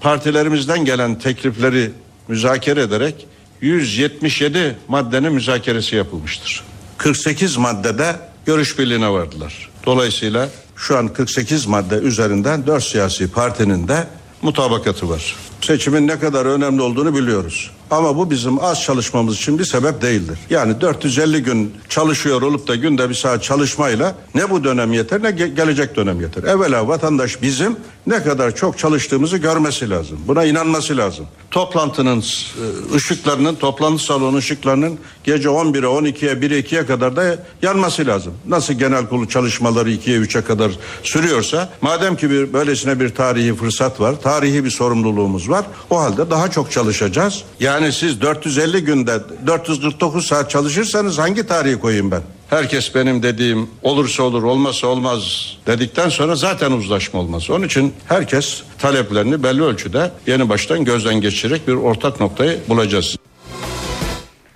Partilerimizden 0.00 0.84
gelen 0.84 1.14
teklifleri 1.14 1.90
müzakere 2.28 2.82
ederek 2.82 3.26
177 3.60 4.76
maddenin 4.88 5.32
müzakeresi 5.32 5.96
yapılmıştır. 5.96 6.64
48 6.98 7.56
maddede 7.56 8.16
görüş 8.46 8.78
birliğine 8.78 9.10
vardılar. 9.10 9.70
Dolayısıyla 9.86 10.48
şu 10.76 10.98
an 10.98 11.08
48 11.08 11.66
madde 11.66 11.94
üzerinden 11.94 12.66
4 12.66 12.84
siyasi 12.84 13.30
partinin 13.30 13.88
de 13.88 14.06
mutabakatı 14.42 15.08
var. 15.08 15.36
Seçimin 15.60 16.08
ne 16.08 16.18
kadar 16.18 16.46
önemli 16.46 16.82
olduğunu 16.82 17.16
biliyoruz. 17.16 17.70
Ama 17.90 18.16
bu 18.16 18.30
bizim 18.30 18.64
az 18.64 18.82
çalışmamız 18.82 19.36
için 19.36 19.58
bir 19.58 19.64
sebep 19.64 20.02
değildir. 20.02 20.38
Yani 20.50 20.80
450 20.80 21.42
gün 21.42 21.74
çalışıyor 21.88 22.42
olup 22.42 22.68
da 22.68 22.74
günde 22.74 23.08
bir 23.08 23.14
saat 23.14 23.42
çalışmayla 23.42 24.14
ne 24.34 24.50
bu 24.50 24.64
dönem 24.64 24.92
yeter 24.92 25.22
ne 25.22 25.28
ge- 25.28 25.54
gelecek 25.54 25.96
dönem 25.96 26.20
yeter. 26.20 26.42
Evvela 26.42 26.88
vatandaş 26.88 27.42
bizim 27.42 27.76
ne 28.06 28.22
kadar 28.22 28.56
çok 28.56 28.78
çalıştığımızı 28.78 29.36
görmesi 29.36 29.90
lazım. 29.90 30.18
Buna 30.28 30.44
inanması 30.44 30.96
lazım. 30.96 31.26
Toplantının 31.50 32.18
e, 32.20 32.94
ışıklarının, 32.94 33.54
toplantı 33.54 34.04
salonu 34.04 34.36
ışıklarının 34.36 34.98
gece 35.24 35.48
11'e, 35.48 35.80
12'ye, 35.80 36.32
1'e, 36.32 36.60
2'ye 36.60 36.86
kadar 36.86 37.16
da 37.16 37.36
yanması 37.62 38.06
lazım. 38.06 38.34
Nasıl 38.48 38.74
genel 38.74 39.06
kurulu 39.06 39.28
çalışmaları 39.28 39.90
2'ye, 39.90 40.18
3'e 40.18 40.44
kadar 40.44 40.72
sürüyorsa 41.02 41.68
madem 41.80 42.16
ki 42.16 42.30
bir 42.30 42.52
böylesine 42.52 43.00
bir 43.00 43.08
tarihi 43.08 43.54
fırsat 43.54 44.00
var, 44.00 44.20
tarihi 44.22 44.64
bir 44.64 44.70
sorumluluğumuz 44.70 45.50
var. 45.50 45.64
O 45.90 46.00
halde 46.00 46.30
daha 46.30 46.50
çok 46.50 46.72
çalışacağız. 46.72 47.42
Yani 47.60 47.75
siz 47.92 48.20
450 48.20 48.84
günde 48.84 49.20
449 49.46 50.26
saat 50.26 50.50
çalışırsanız 50.50 51.18
hangi 51.18 51.46
tarihi 51.46 51.78
koyayım 51.78 52.10
ben? 52.10 52.22
Herkes 52.50 52.94
benim 52.94 53.22
dediğim 53.22 53.70
olursa 53.82 54.22
olur 54.22 54.42
olmazsa 54.42 54.86
olmaz 54.86 55.52
dedikten 55.66 56.08
sonra 56.08 56.34
zaten 56.36 56.72
uzlaşma 56.72 57.20
olmaz. 57.20 57.50
Onun 57.50 57.66
için 57.66 57.94
herkes 58.06 58.62
taleplerini 58.78 59.42
belli 59.42 59.62
ölçüde 59.62 60.10
yeni 60.26 60.48
baştan 60.48 60.84
gözden 60.84 61.20
geçirerek 61.20 61.68
bir 61.68 61.74
ortak 61.74 62.20
noktayı 62.20 62.58
bulacağız. 62.68 63.15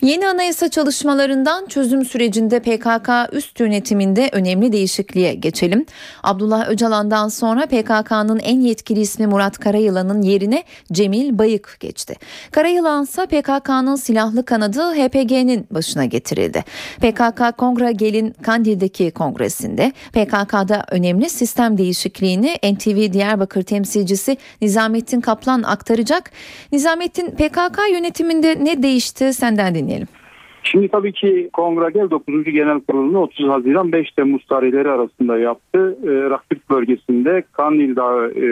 Yeni 0.03 0.29
anayasa 0.29 0.69
çalışmalarından 0.69 1.67
çözüm 1.67 2.05
sürecinde 2.05 2.61
PKK 2.61 3.11
üst 3.33 3.61
yönetiminde 3.61 4.29
önemli 4.33 4.73
değişikliğe 4.73 5.35
geçelim. 5.35 5.87
Abdullah 6.23 6.69
Öcalan'dan 6.69 7.29
sonra 7.29 7.67
PKK'nın 7.67 8.39
en 8.39 8.61
yetkili 8.61 9.01
ismi 9.01 9.27
Murat 9.27 9.59
Karayılan'ın 9.59 10.23
yerine 10.23 10.65
Cemil 10.93 11.39
Bayık 11.39 11.77
geçti. 11.81 12.15
Karayılan 12.51 13.05
ise 13.05 13.27
PKK'nın 13.27 13.97
silahlı 13.97 14.45
kanadı 14.45 14.81
HPG'nin 14.81 15.67
başına 15.71 16.05
getirildi. 16.05 16.65
PKK 17.01 17.59
Kongre 17.59 17.93
Gel'in 17.93 18.31
Kandil'deki 18.31 19.11
kongresinde 19.11 19.93
PKK'da 20.13 20.85
önemli 20.91 21.31
sistem 21.31 21.79
değişikliğini 21.79 22.57
NTV 22.73 23.13
Diyarbakır 23.13 23.63
temsilcisi 23.63 24.37
Nizamettin 24.63 25.21
Kaplan 25.21 25.63
aktaracak. 25.63 26.31
Nizamettin 26.73 27.31
PKK 27.31 27.79
yönetiminde 27.93 28.65
ne 28.65 28.83
değişti 28.83 29.35
senden 29.35 29.75
dinleyelim. 29.75 29.90
Şimdi 30.63 30.89
tabii 30.89 31.13
ki 31.13 31.51
Kongre 31.53 32.11
9. 32.11 32.45
Genel 32.45 32.81
Kurulu'nu 32.81 33.19
30 33.19 33.49
Haziran 33.49 33.93
5 33.93 34.11
Temmuz 34.11 34.45
tarihleri 34.45 34.89
arasında 34.89 35.39
yaptı. 35.39 35.99
E, 36.05 36.31
Rakip 36.31 36.71
bölgesinde 36.71 37.43
Kandil 37.53 37.97
Dağı 37.97 38.31
e, 38.31 38.47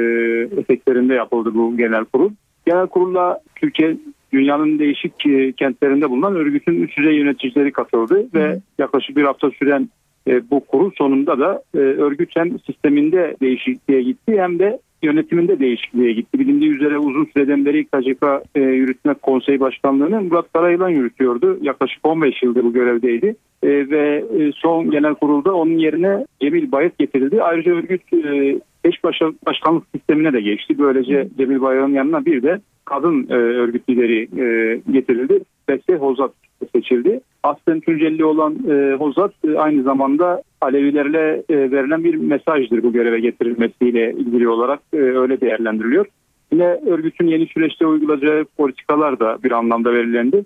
eteklerinde 0.61 1.15
yapıldı 1.15 1.55
bu 1.55 1.77
genel 1.77 2.05
kurul. 2.05 2.31
Genel 2.67 2.87
kurulla 2.87 3.41
Türkiye 3.57 3.97
dünyanın 4.33 4.79
değişik 4.79 5.27
e, 5.27 5.53
kentlerinde 5.53 6.11
bulunan 6.11 6.35
örgütün 6.35 6.83
üst 6.83 6.99
düzey 6.99 7.15
yöneticileri 7.15 7.73
katıldı 7.73 8.27
ve 8.35 8.61
yaklaşık 8.79 9.17
bir 9.17 9.25
hafta 9.25 9.51
süren 9.51 9.89
e, 10.29 10.51
bu 10.51 10.61
kurul 10.61 10.91
sonunda 10.99 11.39
da 11.39 11.63
e, 11.75 11.79
örgüt 11.79 12.31
hem 12.37 12.59
sisteminde 12.59 13.37
değişikliğe 13.41 14.03
gitti 14.03 14.41
hem 14.41 14.59
de 14.59 14.79
yönetiminde 15.03 15.59
değişikliğe 15.59 16.13
gitti. 16.13 16.39
Bilindiği 16.39 16.71
üzere 16.71 16.99
uzun 16.99 17.25
süreden 17.25 17.65
beri 17.65 17.85
KCK 17.85 18.25
e, 18.55 18.61
Yürütme 18.61 19.15
Konseyi 19.15 19.61
Başkanlığı'nı 19.61 20.23
Murat 20.23 20.53
Karayılan 20.53 20.89
yürütüyordu. 20.89 21.59
Yaklaşık 21.63 22.07
15 22.07 22.43
yıldır 22.43 22.65
bu 22.65 22.73
görevdeydi. 22.73 23.37
E, 23.63 23.69
ve 23.69 24.25
e, 24.39 24.53
son 24.53 24.91
genel 24.91 25.15
kurulda 25.15 25.55
onun 25.55 25.79
yerine 25.79 26.27
Cemil 26.41 26.73
Bayık 26.73 26.99
getirildi. 26.99 27.43
Ayrıca 27.43 27.73
örgüt 27.73 28.03
e, 28.13 28.59
eş 28.85 29.05
başa, 29.05 29.33
başkanlık 29.47 29.85
sistemine 29.95 30.33
de 30.33 30.41
geçti. 30.41 30.79
Böylece 30.79 31.29
Cemil 31.39 31.61
Bayık'ın 31.61 31.93
yanına 31.93 32.25
bir 32.25 32.43
de 32.43 32.61
kadın 32.85 33.27
e, 33.31 33.35
örgüt 33.35 33.89
lideri 33.91 34.23
e, 34.23 34.81
getirildi. 34.93 35.41
Beste 35.69 35.97
Hozat 35.97 36.33
seçildi. 36.73 37.21
Aslen 37.43 37.81
Tuncelli 37.81 38.25
olan 38.25 38.57
e, 38.71 38.95
Hozat 38.95 39.33
e, 39.49 39.59
aynı 39.59 39.83
zamanda 39.83 40.43
Alevilerle 40.61 41.43
e, 41.49 41.71
verilen 41.71 42.05
bir 42.05 42.15
mesajdır 42.15 42.83
bu 42.83 42.93
göreve 42.93 43.21
getirilmesiyle 43.21 44.13
ilgili 44.13 44.49
olarak 44.49 44.81
e, 44.93 44.97
öyle 44.97 45.41
değerlendiriliyor. 45.41 46.07
Yine 46.53 46.81
örgütün 46.87 47.27
yeni 47.27 47.47
süreçte 47.47 47.87
uygulayacağı 47.87 48.45
politikalar 48.57 49.21
da 49.21 49.39
bir 49.45 49.51
anlamda 49.51 49.93
belirlendi. 49.93 50.45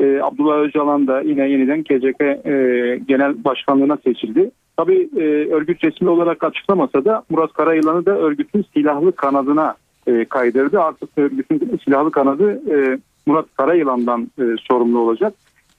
E, 0.00 0.20
Abdullah 0.22 0.58
Öcalan 0.58 1.06
da 1.06 1.20
yine 1.20 1.50
yeniden 1.50 1.82
KCK 1.82 2.20
e, 2.20 3.00
Genel 3.08 3.44
Başkanlığı'na 3.44 3.96
seçildi. 3.96 4.50
Tabii 4.76 5.08
e, 5.16 5.20
örgüt 5.50 5.84
resmi 5.84 6.08
olarak 6.08 6.44
açıklamasa 6.44 7.04
da 7.04 7.22
Murat 7.30 7.52
Karayılan'ı 7.52 8.06
da 8.06 8.18
örgütün 8.18 8.64
silahlı 8.74 9.12
kanadına 9.12 9.74
e, 10.06 10.24
kaydırdı. 10.24 10.80
Artık 10.80 11.08
örgütün 11.16 11.80
silahlı 11.84 12.10
kanadı 12.10 12.62
e, 12.70 12.98
Murat 13.26 13.46
Karayılan'dan 13.56 14.30
e, 14.38 14.42
sorumlu 14.68 14.98
olacak. 14.98 15.34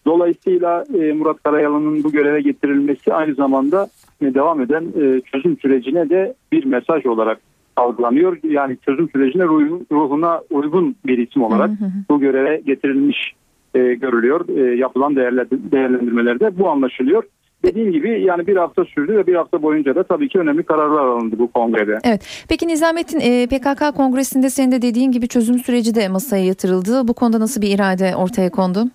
Dolayısıyla 0.06 0.86
e, 1.00 1.14
Murat 1.14 1.44
Karayılan'ın 1.44 2.04
bu 2.04 2.12
göreve 2.12 2.42
getirilmesi 2.42 3.14
aynı 3.14 3.34
zamanda 3.36 3.88
e, 4.22 4.34
devam 4.34 4.62
eden 4.62 4.84
e, 4.84 5.22
çözüm 5.22 5.58
sürecine 5.58 6.10
de 6.10 6.34
bir 6.52 6.66
mesaj 6.66 7.06
olarak 7.06 7.40
algılanıyor. 7.76 8.38
Yani 8.44 8.78
çözüm 8.86 9.10
sürecine 9.10 9.44
ruh- 9.44 9.86
ruhuna 9.92 10.42
uygun 10.50 10.96
bir 11.06 11.18
isim 11.18 11.44
olarak 11.44 11.70
bu 12.10 12.20
göreve 12.20 12.62
getirilmiş 12.66 13.34
e, 13.76 13.80
görülüyor. 13.94 14.50
E, 14.50 14.76
yapılan 14.76 15.16
değerlendirmelerde 15.16 16.60
bu 16.60 16.70
anlaşılıyor. 16.70 17.24
Dediğim 17.64 17.92
gibi 17.92 18.22
yani 18.22 18.48
bir 18.48 18.56
hafta 18.56 18.86
sürdü 18.86 19.18
ve 19.18 19.28
bir 19.28 19.36
hafta 19.36 19.62
boyunca 19.62 19.96
da 19.96 20.04
tabii 20.04 20.30
ki 20.30 20.40
önemli 20.40 20.64
kararlar 20.64 21.06
alındı 21.06 21.36
bu 21.40 21.52
kongrede. 21.52 22.00
Evet. 22.04 22.46
Peki 22.50 22.68
Nizamettin 22.68 23.20
e, 23.20 23.48
PKK 23.48 23.96
kongresinde 23.96 24.50
senin 24.50 24.72
de 24.72 24.82
dediğin 24.82 25.12
gibi 25.12 25.28
çözüm 25.28 25.60
süreci 25.60 25.96
de 25.96 26.08
masaya 26.08 26.46
yatırıldı. 26.46 27.08
Bu 27.08 27.14
konuda 27.14 27.40
nasıl 27.40 27.62
bir 27.62 27.76
irade 27.76 28.16
ortaya 28.16 28.50
kondu? 28.50 28.86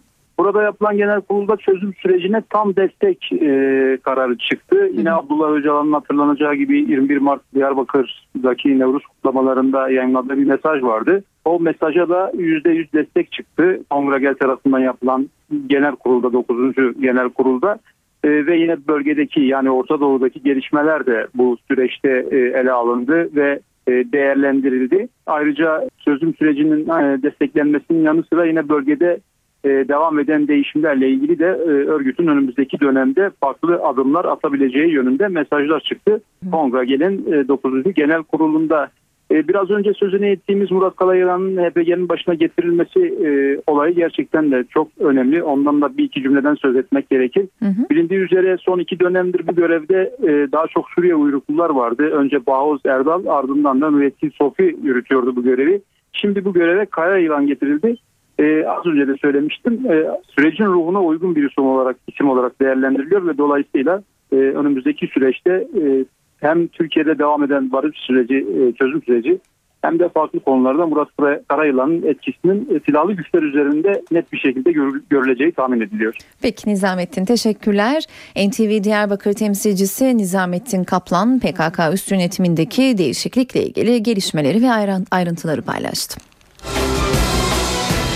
Burada 0.40 0.62
yapılan 0.62 0.96
genel 0.96 1.20
kurulda 1.20 1.56
çözüm 1.56 1.94
sürecine 1.94 2.42
tam 2.50 2.76
destek 2.76 3.32
e, 3.32 3.98
kararı 4.02 4.38
çıktı. 4.38 4.90
Yine 4.92 5.12
Abdullah 5.12 5.50
Öcalan'ın 5.50 5.92
hatırlanacağı 5.92 6.54
gibi 6.54 6.78
21 6.78 7.16
Mart 7.16 7.40
Diyarbakır'daki 7.54 8.78
Nevruz 8.78 9.06
kutlamalarında 9.06 9.90
yayınladığı 9.90 10.36
bir 10.36 10.44
mesaj 10.44 10.82
vardı. 10.82 11.24
O 11.44 11.60
mesaja 11.60 12.08
da 12.08 12.30
%100 12.34 12.92
destek 12.92 13.32
çıktı. 13.32 13.80
Kongregel 13.90 14.34
tarafından 14.34 14.78
yapılan 14.78 15.30
genel 15.66 15.96
kurulda 15.96 16.32
9. 16.32 16.74
genel 17.00 17.28
kurulda. 17.28 17.78
E, 18.24 18.46
ve 18.46 18.56
yine 18.56 18.76
bölgedeki 18.88 19.40
yani 19.40 19.70
Orta 19.70 20.00
Doğu'daki 20.00 20.42
gelişmeler 20.42 21.06
de 21.06 21.26
bu 21.34 21.56
süreçte 21.68 22.26
e, 22.30 22.36
ele 22.36 22.72
alındı 22.72 23.36
ve 23.36 23.60
e, 23.88 23.92
değerlendirildi. 23.92 25.08
Ayrıca 25.26 25.88
çözüm 26.04 26.34
sürecinin 26.34 26.88
e, 26.88 27.22
desteklenmesinin 27.22 28.02
yanı 28.02 28.22
sıra 28.32 28.46
yine 28.46 28.68
bölgede 28.68 29.20
e, 29.64 29.68
devam 29.68 30.18
eden 30.18 30.48
değişimlerle 30.48 31.08
ilgili 31.08 31.38
de 31.38 31.46
e, 31.46 31.70
örgütün 31.70 32.26
önümüzdeki 32.26 32.80
dönemde 32.80 33.30
farklı 33.40 33.74
adımlar 33.74 34.24
atabileceği 34.24 34.92
yönünde 34.92 35.28
mesajlar 35.28 35.80
çıktı. 35.80 36.20
Kongregel'in 36.50 37.32
e, 37.32 37.48
9. 37.48 37.94
Genel 37.94 38.22
Kurulu'nda 38.22 38.88
e, 39.30 39.48
biraz 39.48 39.70
önce 39.70 39.94
sözünü 39.94 40.26
ettiğimiz 40.26 40.70
Murat 40.70 40.96
Kalayıran'ın 40.96 41.56
HPG'nin 41.56 42.08
başına 42.08 42.34
getirilmesi 42.34 43.00
e, 43.00 43.60
olayı 43.66 43.94
gerçekten 43.94 44.50
de 44.50 44.64
çok 44.70 44.88
önemli. 45.00 45.42
Ondan 45.42 45.80
da 45.80 45.96
bir 45.96 46.04
iki 46.04 46.22
cümleden 46.22 46.54
söz 46.54 46.76
etmek 46.76 47.10
gerekir. 47.10 47.48
Hı 47.58 47.68
hı. 47.68 47.88
Bilindiği 47.90 48.18
üzere 48.18 48.56
son 48.60 48.78
iki 48.78 49.00
dönemdir 49.00 49.46
bu 49.46 49.54
görevde 49.54 50.16
e, 50.22 50.52
daha 50.52 50.66
çok 50.66 50.90
Suriye 50.90 51.14
uyruklular 51.14 51.70
vardı. 51.70 52.02
Önce 52.02 52.46
Bahoz 52.46 52.80
Erdal 52.84 53.26
ardından 53.26 53.80
da 53.80 53.90
Müvekkil 53.90 54.30
Sofi 54.30 54.76
yürütüyordu 54.82 55.36
bu 55.36 55.42
görevi. 55.42 55.80
Şimdi 56.12 56.44
bu 56.44 56.52
göreve 56.52 56.86
Kaya 56.86 57.18
İlan 57.18 57.46
getirildi. 57.46 57.96
E, 58.38 58.64
az 58.66 58.86
önce 58.86 59.08
de 59.08 59.16
söylemiştim. 59.16 59.86
E, 59.90 60.06
sürecin 60.36 60.64
ruhuna 60.64 61.02
uygun 61.02 61.36
bir 61.36 61.50
isim 61.50 61.66
olarak 61.66 61.96
isim 62.08 62.28
olarak 62.28 62.60
değerlendiriliyor 62.60 63.26
ve 63.26 63.38
dolayısıyla 63.38 64.02
e, 64.32 64.36
önümüzdeki 64.36 65.06
süreçte 65.06 65.50
e, 65.50 66.04
hem 66.40 66.66
Türkiye'de 66.68 67.18
devam 67.18 67.44
eden 67.44 67.72
barış 67.72 67.96
süreci, 67.98 68.34
e, 68.34 68.72
çözüm 68.72 69.02
süreci 69.02 69.38
hem 69.82 69.98
de 69.98 70.08
farklı 70.08 70.40
konularda 70.40 70.86
Murat 70.86 71.08
Karayılan'ın 71.48 72.02
etkisinin 72.02 72.68
e, 72.74 72.80
silahlı 72.86 73.12
güçler 73.12 73.42
üzerinde 73.42 74.02
net 74.10 74.32
bir 74.32 74.38
şekilde 74.38 74.72
gör- 74.72 75.00
görüleceği 75.10 75.52
tahmin 75.52 75.80
ediliyor. 75.80 76.14
Peki 76.42 76.70
Nizamettin 76.70 77.24
teşekkürler. 77.24 78.02
NTV 78.36 78.84
Diyarbakır 78.84 79.32
temsilcisi 79.32 80.16
Nizamettin 80.16 80.84
Kaplan 80.84 81.38
PKK 81.40 81.78
üst 81.94 82.10
yönetimindeki 82.12 82.98
değişiklikle 82.98 83.62
ilgili 83.62 84.02
gelişmeleri 84.02 84.62
ve 84.62 84.70
ayrın- 84.70 85.06
ayrıntıları 85.10 85.62
paylaştı. 85.62 86.29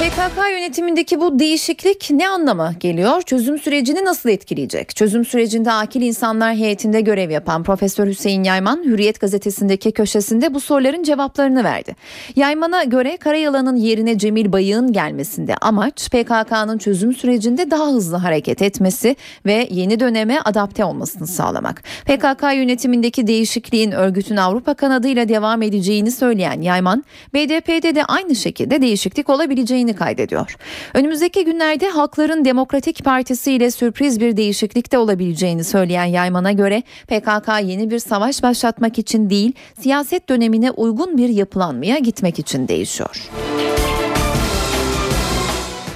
PKK 0.04 0.50
yönetimindeki 0.50 1.20
bu 1.20 1.38
değişiklik 1.38 2.10
ne 2.10 2.28
anlama 2.28 2.72
geliyor? 2.80 3.22
Çözüm 3.22 3.58
sürecini 3.58 4.04
nasıl 4.04 4.28
etkileyecek? 4.28 4.96
Çözüm 4.96 5.24
sürecinde 5.24 5.72
akil 5.72 6.02
insanlar 6.02 6.54
heyetinde 6.54 7.00
görev 7.00 7.30
yapan 7.30 7.62
Profesör 7.62 8.06
Hüseyin 8.06 8.42
Yayman 8.42 8.84
Hürriyet 8.84 9.20
gazetesindeki 9.20 9.92
köşesinde 9.92 10.54
bu 10.54 10.60
soruların 10.60 11.02
cevaplarını 11.02 11.64
verdi. 11.64 11.96
Yayman'a 12.36 12.84
göre 12.84 13.16
Karayalan'ın 13.16 13.76
yerine 13.76 14.18
Cemil 14.18 14.52
Bayık'ın 14.52 14.92
gelmesinde 14.92 15.56
amaç 15.56 16.10
PKK'nın 16.10 16.78
çözüm 16.78 17.14
sürecinde 17.14 17.70
daha 17.70 17.86
hızlı 17.86 18.16
hareket 18.16 18.62
etmesi 18.62 19.16
ve 19.46 19.68
yeni 19.70 20.00
döneme 20.00 20.38
adapte 20.44 20.84
olmasını 20.84 21.26
sağlamak. 21.26 21.82
PKK 22.04 22.42
yönetimindeki 22.42 23.26
değişikliğin 23.26 23.90
örgütün 23.90 24.36
Avrupa 24.36 24.74
kanadıyla 24.74 25.28
devam 25.28 25.62
edeceğini 25.62 26.10
söyleyen 26.10 26.60
Yayman, 26.60 27.04
BDP'de 27.34 27.94
de 27.94 28.04
aynı 28.04 28.34
şekilde 28.34 28.82
değişiklik 28.82 29.30
olabileceğini 29.30 29.93
kaydediyor. 29.94 30.56
Önümüzdeki 30.94 31.44
günlerde 31.44 31.88
Halkların 31.88 32.44
Demokratik 32.44 33.04
Partisi 33.04 33.52
ile 33.52 33.70
sürpriz 33.70 34.20
bir 34.20 34.36
değişiklik 34.36 34.92
de 34.92 34.98
olabileceğini 34.98 35.64
söyleyen 35.64 36.04
Yayman'a 36.04 36.52
göre 36.52 36.82
PKK 37.06 37.48
yeni 37.62 37.90
bir 37.90 37.98
savaş 37.98 38.42
başlatmak 38.42 38.98
için 38.98 39.30
değil, 39.30 39.52
siyaset 39.80 40.28
dönemine 40.28 40.70
uygun 40.70 41.18
bir 41.18 41.28
yapılanmaya 41.28 41.98
gitmek 41.98 42.38
için 42.38 42.68
değişiyor. 42.68 43.30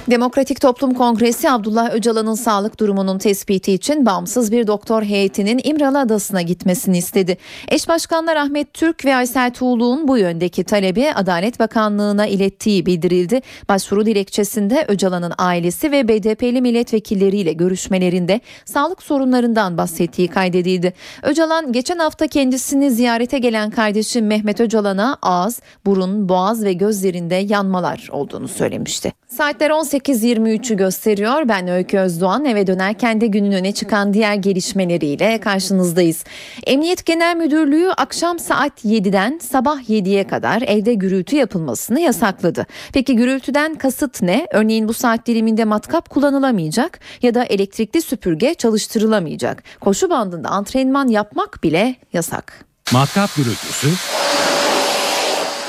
Demokratik 0.09 0.61
Toplum 0.61 0.93
Kongresi 0.93 1.49
Abdullah 1.49 1.93
Öcalan'ın 1.93 2.33
sağlık 2.33 2.79
durumunun 2.79 3.17
tespiti 3.17 3.73
için 3.73 4.05
bağımsız 4.05 4.51
bir 4.51 4.67
doktor 4.67 5.03
heyetinin 5.03 5.61
İmralı 5.63 5.99
Adası'na 5.99 6.41
gitmesini 6.41 6.97
istedi. 6.97 7.37
Eş 7.67 7.87
başkanlar 7.87 8.35
Ahmet 8.35 8.73
Türk 8.73 9.05
ve 9.05 9.15
Aysel 9.15 9.53
Tuğlu'nun 9.53 10.07
bu 10.07 10.17
yöndeki 10.17 10.63
talebi 10.63 11.11
Adalet 11.13 11.59
Bakanlığı'na 11.59 12.27
ilettiği 12.27 12.85
bildirildi. 12.85 13.41
Başvuru 13.69 14.05
dilekçesinde 14.05 14.85
Öcalan'ın 14.87 15.33
ailesi 15.37 15.91
ve 15.91 16.07
BDP'li 16.07 16.61
milletvekilleriyle 16.61 17.53
görüşmelerinde 17.53 18.41
sağlık 18.65 19.03
sorunlarından 19.03 19.77
bahsettiği 19.77 20.27
kaydedildi. 20.27 20.93
Öcalan 21.23 21.71
geçen 21.71 21.99
hafta 21.99 22.27
kendisini 22.27 22.91
ziyarete 22.91 23.39
gelen 23.39 23.69
kardeşi 23.69 24.21
Mehmet 24.21 24.59
Öcalan'a 24.61 25.17
ağız, 25.21 25.61
burun, 25.85 26.29
boğaz 26.29 26.63
ve 26.63 26.73
gözlerinde 26.73 27.35
yanmalar 27.35 28.09
olduğunu 28.11 28.47
söylemişti. 28.47 29.13
Saatler 29.27 29.69
18.23'ü 29.99 30.77
gösteriyor. 30.77 31.47
Ben 31.47 31.67
Öykü 31.67 31.97
Özdoğan 31.97 32.45
eve 32.45 32.67
dönerken 32.67 33.21
de 33.21 33.27
günün 33.27 33.51
öne 33.51 33.71
çıkan 33.71 34.13
diğer 34.13 34.33
gelişmeleriyle 34.33 35.39
karşınızdayız. 35.39 36.23
Emniyet 36.67 37.05
Genel 37.05 37.35
Müdürlüğü 37.35 37.91
akşam 37.91 38.39
saat 38.39 38.85
7'den 38.85 39.39
sabah 39.51 39.89
7'ye 39.89 40.27
kadar 40.27 40.61
evde 40.61 40.93
gürültü 40.93 41.35
yapılmasını 41.35 41.99
yasakladı. 41.99 42.65
Peki 42.93 43.15
gürültüden 43.15 43.75
kasıt 43.75 44.21
ne? 44.21 44.47
Örneğin 44.51 44.87
bu 44.87 44.93
saat 44.93 45.27
diliminde 45.27 45.65
matkap 45.65 46.09
kullanılamayacak 46.09 46.99
ya 47.21 47.33
da 47.33 47.43
elektrikli 47.43 48.01
süpürge 48.01 48.53
çalıştırılamayacak. 48.53 49.63
Koşu 49.81 50.09
bandında 50.09 50.49
antrenman 50.49 51.07
yapmak 51.07 51.63
bile 51.63 51.95
yasak. 52.13 52.65
Matkap 52.93 53.35
gürültüsü, 53.35 53.87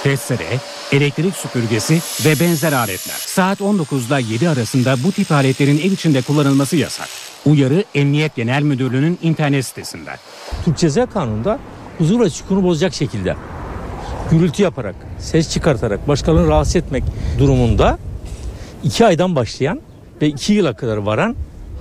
testere, 0.03 0.59
elektrik 0.93 1.37
süpürgesi 1.37 2.01
ve 2.25 2.41
benzer 2.41 2.73
aletler. 2.73 3.15
Saat 3.19 3.61
19'da 3.61 4.19
7 4.19 4.49
arasında 4.49 4.97
bu 5.05 5.13
tip 5.13 5.33
aletlerin 5.33 5.79
ev 5.79 5.93
içinde 5.93 6.23
kullanılması 6.23 6.77
yasak. 6.77 7.09
Uyarı 7.47 7.85
Emniyet 7.95 8.37
Genel 8.37 8.63
Müdürlüğü'nün 8.63 9.19
internet 9.23 9.67
sitesinde. 9.67 10.11
Türk 10.65 10.79
Ceza 10.79 11.07
Kanunu'nda 11.07 11.59
huzur 11.99 12.21
ve 12.21 12.63
bozacak 12.63 12.95
şekilde 12.95 13.37
gürültü 14.31 14.63
yaparak, 14.63 14.95
ses 15.19 15.51
çıkartarak 15.51 16.09
başkalarını 16.09 16.49
rahatsız 16.49 16.77
etmek 16.77 17.05
durumunda 17.39 17.99
2 18.85 19.07
aydan 19.07 19.37
başlayan 19.37 19.81
ve 20.23 20.29
2 20.29 20.53
yıla 20.53 20.77
kadar 20.77 20.97
varan 20.97 21.37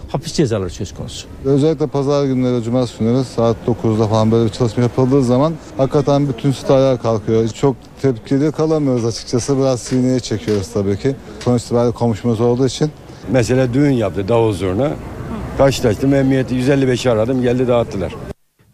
hapis 0.09 0.33
cezaları 0.33 0.69
söz 0.69 0.93
konusu. 0.93 1.27
Özellikle 1.45 1.87
pazar 1.87 2.25
günleri, 2.25 2.63
cumartesi 2.63 2.99
günleri 2.99 3.23
saat 3.23 3.57
9'da 3.67 4.07
falan 4.07 4.31
böyle 4.31 4.45
bir 4.45 4.53
çalışma 4.53 4.83
yapıldığı 4.83 5.23
zaman 5.23 5.53
hakikaten 5.77 6.27
bütün 6.29 6.55
ayağa 6.69 6.97
kalkıyor. 6.97 7.47
Çok 7.47 7.75
tepkili 8.01 8.51
kalamıyoruz 8.51 9.05
açıkçası. 9.05 9.57
Biraz 9.57 9.79
sineye 9.79 10.19
çekiyoruz 10.19 10.73
tabii 10.73 10.97
ki. 10.97 11.15
Sonuç 11.39 11.63
itibariyle 11.63 11.93
komşumuz 11.93 12.41
olduğu 12.41 12.67
için. 12.67 12.91
Mesela 13.31 13.73
düğün 13.73 13.91
yaptı 13.91 14.27
davul 14.27 14.53
zurna. 14.53 14.91
Karşılaştım 15.57 16.13
emniyeti 16.13 16.55
155'i 16.55 17.11
aradım 17.11 17.41
geldi 17.41 17.67
dağıttılar. 17.67 18.15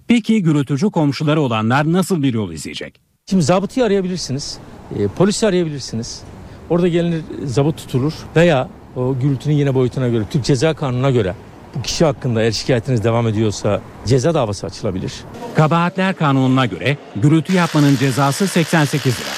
Peki 0.08 0.44
gürültücü 0.44 0.92
komşuları 0.92 1.42
olanlar 1.42 1.92
nasıl 1.92 2.24
bir 2.24 2.34
yol 2.34 2.52
izleyecek? 2.52 3.02
Şimdi 3.30 3.44
zabıtayı 3.44 3.88
arayabilirsiniz, 3.88 4.58
e, 4.96 5.08
polisi 5.08 5.48
arayabilirsiniz. 5.48 6.22
Orada 6.70 6.88
gelinir 6.88 7.22
zabıt 7.46 7.78
tutulur 7.78 8.14
veya 8.36 8.70
o 8.96 9.16
gürültünün 9.20 9.56
yine 9.56 9.76
boyutuna 9.76 10.08
göre, 10.08 10.24
Türk 10.32 10.44
Ceza 10.44 10.74
Kanunu'na 10.74 11.12
göre 11.12 11.36
bu 11.76 11.82
kişi 11.82 12.06
hakkında 12.06 12.42
eğer 12.42 12.52
şikayetiniz 12.52 13.04
devam 13.04 13.28
ediyorsa 13.28 13.82
ceza 14.06 14.34
davası 14.34 14.68
açılabilir. 14.68 15.14
Kabahatler 15.56 16.16
kanununa 16.16 16.66
göre 16.66 16.98
gürültü 17.16 17.54
yapmanın 17.54 17.96
cezası 17.96 18.48
88 18.48 19.20
lira. 19.20 19.30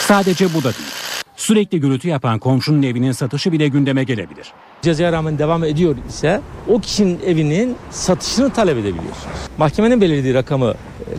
Sadece 0.00 0.54
bu 0.54 0.58
da 0.58 0.64
değil. 0.64 0.90
Sürekli 1.36 1.80
gürültü 1.80 2.08
yapan 2.08 2.38
komşunun 2.38 2.82
evinin 2.82 3.12
satışı 3.12 3.52
bile 3.52 3.68
gündeme 3.68 4.04
gelebilir. 4.04 4.52
Cezaya 4.82 5.12
rağmen 5.12 5.38
devam 5.38 5.64
ediyor 5.64 5.96
ise 6.08 6.40
o 6.68 6.80
kişinin 6.80 7.20
evinin 7.26 7.76
satışını 7.90 8.50
talep 8.50 8.74
edebiliyorsunuz. 8.74 9.36
Mahkemenin 9.58 10.00
belirlediği 10.00 10.34
rakamı 10.34 10.70
e, 10.70 10.74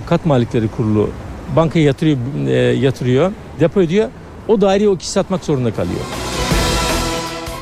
kat 0.05 0.25
malikleri 0.25 0.67
kurulu 0.67 1.09
bankaya 1.55 1.85
yatırıyor, 1.85 2.17
e, 2.47 2.51
yatırıyor, 2.55 3.31
depo 3.59 3.81
ediyor. 3.81 4.09
O 4.47 4.61
daireyi 4.61 4.89
o 4.89 4.97
kişi 4.97 5.11
satmak 5.11 5.43
zorunda 5.45 5.73
kalıyor. 5.73 6.26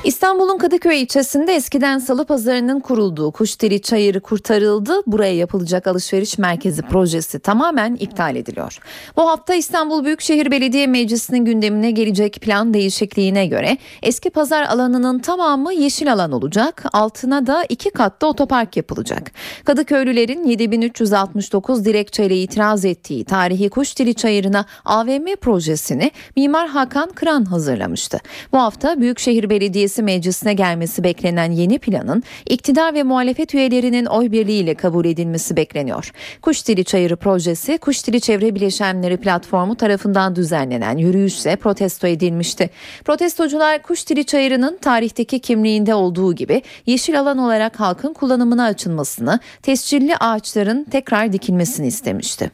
İstanbul'un 0.05 0.57
Kadıköy 0.57 1.01
ilçesinde 1.01 1.55
eskiden 1.55 1.99
salı 1.99 2.25
pazarının 2.25 2.79
kurulduğu 2.79 3.31
Kuşdeli 3.31 3.81
Çayırı 3.81 4.19
kurtarıldı. 4.19 5.01
Buraya 5.07 5.35
yapılacak 5.35 5.87
alışveriş 5.87 6.37
merkezi 6.37 6.81
projesi 6.81 7.39
tamamen 7.39 7.95
iptal 7.95 8.35
ediliyor. 8.35 8.79
Bu 9.17 9.29
hafta 9.29 9.53
İstanbul 9.53 10.05
Büyükşehir 10.05 10.51
Belediye 10.51 10.87
Meclisi'nin 10.87 11.45
gündemine 11.45 11.91
gelecek 11.91 12.33
plan 12.41 12.73
değişikliğine 12.73 13.47
göre 13.47 13.77
eski 14.03 14.29
pazar 14.29 14.63
alanının 14.63 15.19
tamamı 15.19 15.73
yeşil 15.73 16.13
alan 16.13 16.31
olacak. 16.31 16.83
Altına 16.93 17.47
da 17.47 17.65
iki 17.69 17.89
katlı 17.89 18.27
otopark 18.27 18.77
yapılacak. 18.77 19.31
Kadıköylülerin 19.65 20.43
7369 20.47 21.85
dilekçeyle 21.85 22.37
itiraz 22.37 22.85
ettiği 22.85 23.25
tarihi 23.25 23.69
Kuşdeli 23.69 24.13
Çayırı'na 24.15 24.65
AVM 24.85 25.35
projesini 25.41 26.11
Mimar 26.35 26.69
Hakan 26.69 27.09
Kıran 27.09 27.45
hazırlamıştı. 27.45 28.19
Bu 28.51 28.57
hafta 28.57 29.01
Büyükşehir 29.01 29.49
Belediyesi 29.49 29.94
projesi 29.95 30.03
meclisine 30.03 30.53
gelmesi 30.53 31.03
beklenen 31.03 31.51
yeni 31.51 31.79
planın 31.79 32.23
iktidar 32.45 32.93
ve 32.93 33.03
muhalefet 33.03 33.53
üyelerinin 33.53 34.05
oy 34.05 34.31
birliğiyle 34.31 34.75
kabul 34.75 35.05
edilmesi 35.05 35.55
bekleniyor. 35.55 36.11
Kuş 36.41 36.67
Dili 36.67 36.83
Çayırı 36.83 37.15
projesi 37.15 37.77
Kuş 37.77 38.07
Dili 38.07 38.21
Çevre 38.21 38.55
Bileşenleri 38.55 39.17
platformu 39.17 39.75
tarafından 39.75 40.35
düzenlenen 40.35 40.97
yürüyüşle 40.97 41.55
protesto 41.55 42.07
edilmişti. 42.07 42.69
Protestocular 43.05 43.81
Kuş 43.81 44.09
Dili 44.09 44.25
Çayırı'nın 44.25 44.77
tarihteki 44.81 45.39
kimliğinde 45.39 45.95
olduğu 45.95 46.33
gibi 46.33 46.61
yeşil 46.85 47.19
alan 47.19 47.37
olarak 47.37 47.79
halkın 47.79 48.13
kullanımına 48.13 48.65
açılmasını, 48.65 49.39
tescilli 49.61 50.17
ağaçların 50.17 50.83
tekrar 50.83 51.33
dikilmesini 51.33 51.87
istemişti. 51.87 52.51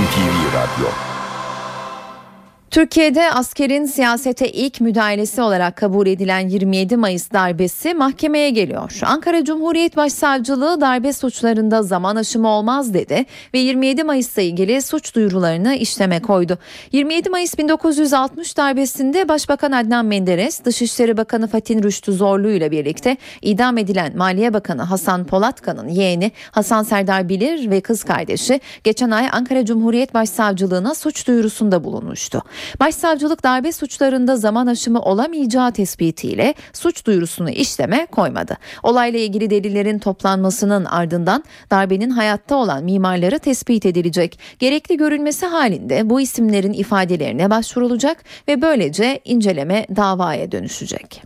NTV 0.00 0.36
Radyo 0.54 1.09
Türkiye'de 2.70 3.32
askerin 3.32 3.84
siyasete 3.84 4.48
ilk 4.48 4.80
müdahalesi 4.80 5.42
olarak 5.42 5.76
kabul 5.76 6.06
edilen 6.06 6.48
27 6.48 6.96
Mayıs 6.96 7.32
darbesi 7.32 7.94
mahkemeye 7.94 8.50
geliyor. 8.50 9.00
Ankara 9.06 9.44
Cumhuriyet 9.44 9.96
Başsavcılığı 9.96 10.80
darbe 10.80 11.12
suçlarında 11.12 11.82
zaman 11.82 12.16
aşımı 12.16 12.48
olmaz 12.48 12.94
dedi 12.94 13.24
ve 13.54 13.58
27 13.58 14.04
Mayıs'la 14.04 14.42
ilgili 14.42 14.82
suç 14.82 15.14
duyurularını 15.14 15.74
işleme 15.74 16.20
koydu. 16.20 16.58
27 16.92 17.30
Mayıs 17.30 17.58
1960 17.58 18.56
darbesinde 18.56 19.28
Başbakan 19.28 19.72
Adnan 19.72 20.06
Menderes, 20.06 20.64
Dışişleri 20.64 21.16
Bakanı 21.16 21.48
Fatih 21.48 21.82
Rüştü 21.82 22.12
Zorlu 22.12 22.50
ile 22.50 22.70
birlikte 22.70 23.16
idam 23.42 23.78
edilen 23.78 24.16
Maliye 24.16 24.54
Bakanı 24.54 24.82
Hasan 24.82 25.24
Polatkan'ın 25.24 25.88
yeğeni 25.88 26.32
Hasan 26.50 26.82
Serdar 26.82 27.28
Bilir 27.28 27.70
ve 27.70 27.80
kız 27.80 28.04
kardeşi 28.04 28.60
geçen 28.84 29.10
ay 29.10 29.28
Ankara 29.32 29.64
Cumhuriyet 29.64 30.14
Başsavcılığına 30.14 30.94
suç 30.94 31.26
duyurusunda 31.28 31.84
bulunmuştu. 31.84 32.42
Başsavcılık 32.80 33.44
darbe 33.44 33.72
suçlarında 33.72 34.36
zaman 34.36 34.66
aşımı 34.66 35.00
olamayacağı 35.00 35.72
tespitiyle 35.72 36.54
suç 36.72 37.06
duyurusunu 37.06 37.50
işleme 37.50 38.06
koymadı. 38.06 38.56
Olayla 38.82 39.18
ilgili 39.20 39.50
delillerin 39.50 39.98
toplanmasının 39.98 40.84
ardından 40.84 41.44
darbenin 41.70 42.10
hayatta 42.10 42.56
olan 42.56 42.84
mimarları 42.84 43.38
tespit 43.38 43.86
edilecek. 43.86 44.38
Gerekli 44.58 44.96
görülmesi 44.96 45.46
halinde 45.46 46.10
bu 46.10 46.20
isimlerin 46.20 46.72
ifadelerine 46.72 47.50
başvurulacak 47.50 48.24
ve 48.48 48.62
böylece 48.62 49.20
inceleme 49.24 49.86
davaya 49.96 50.52
dönüşecek. 50.52 51.22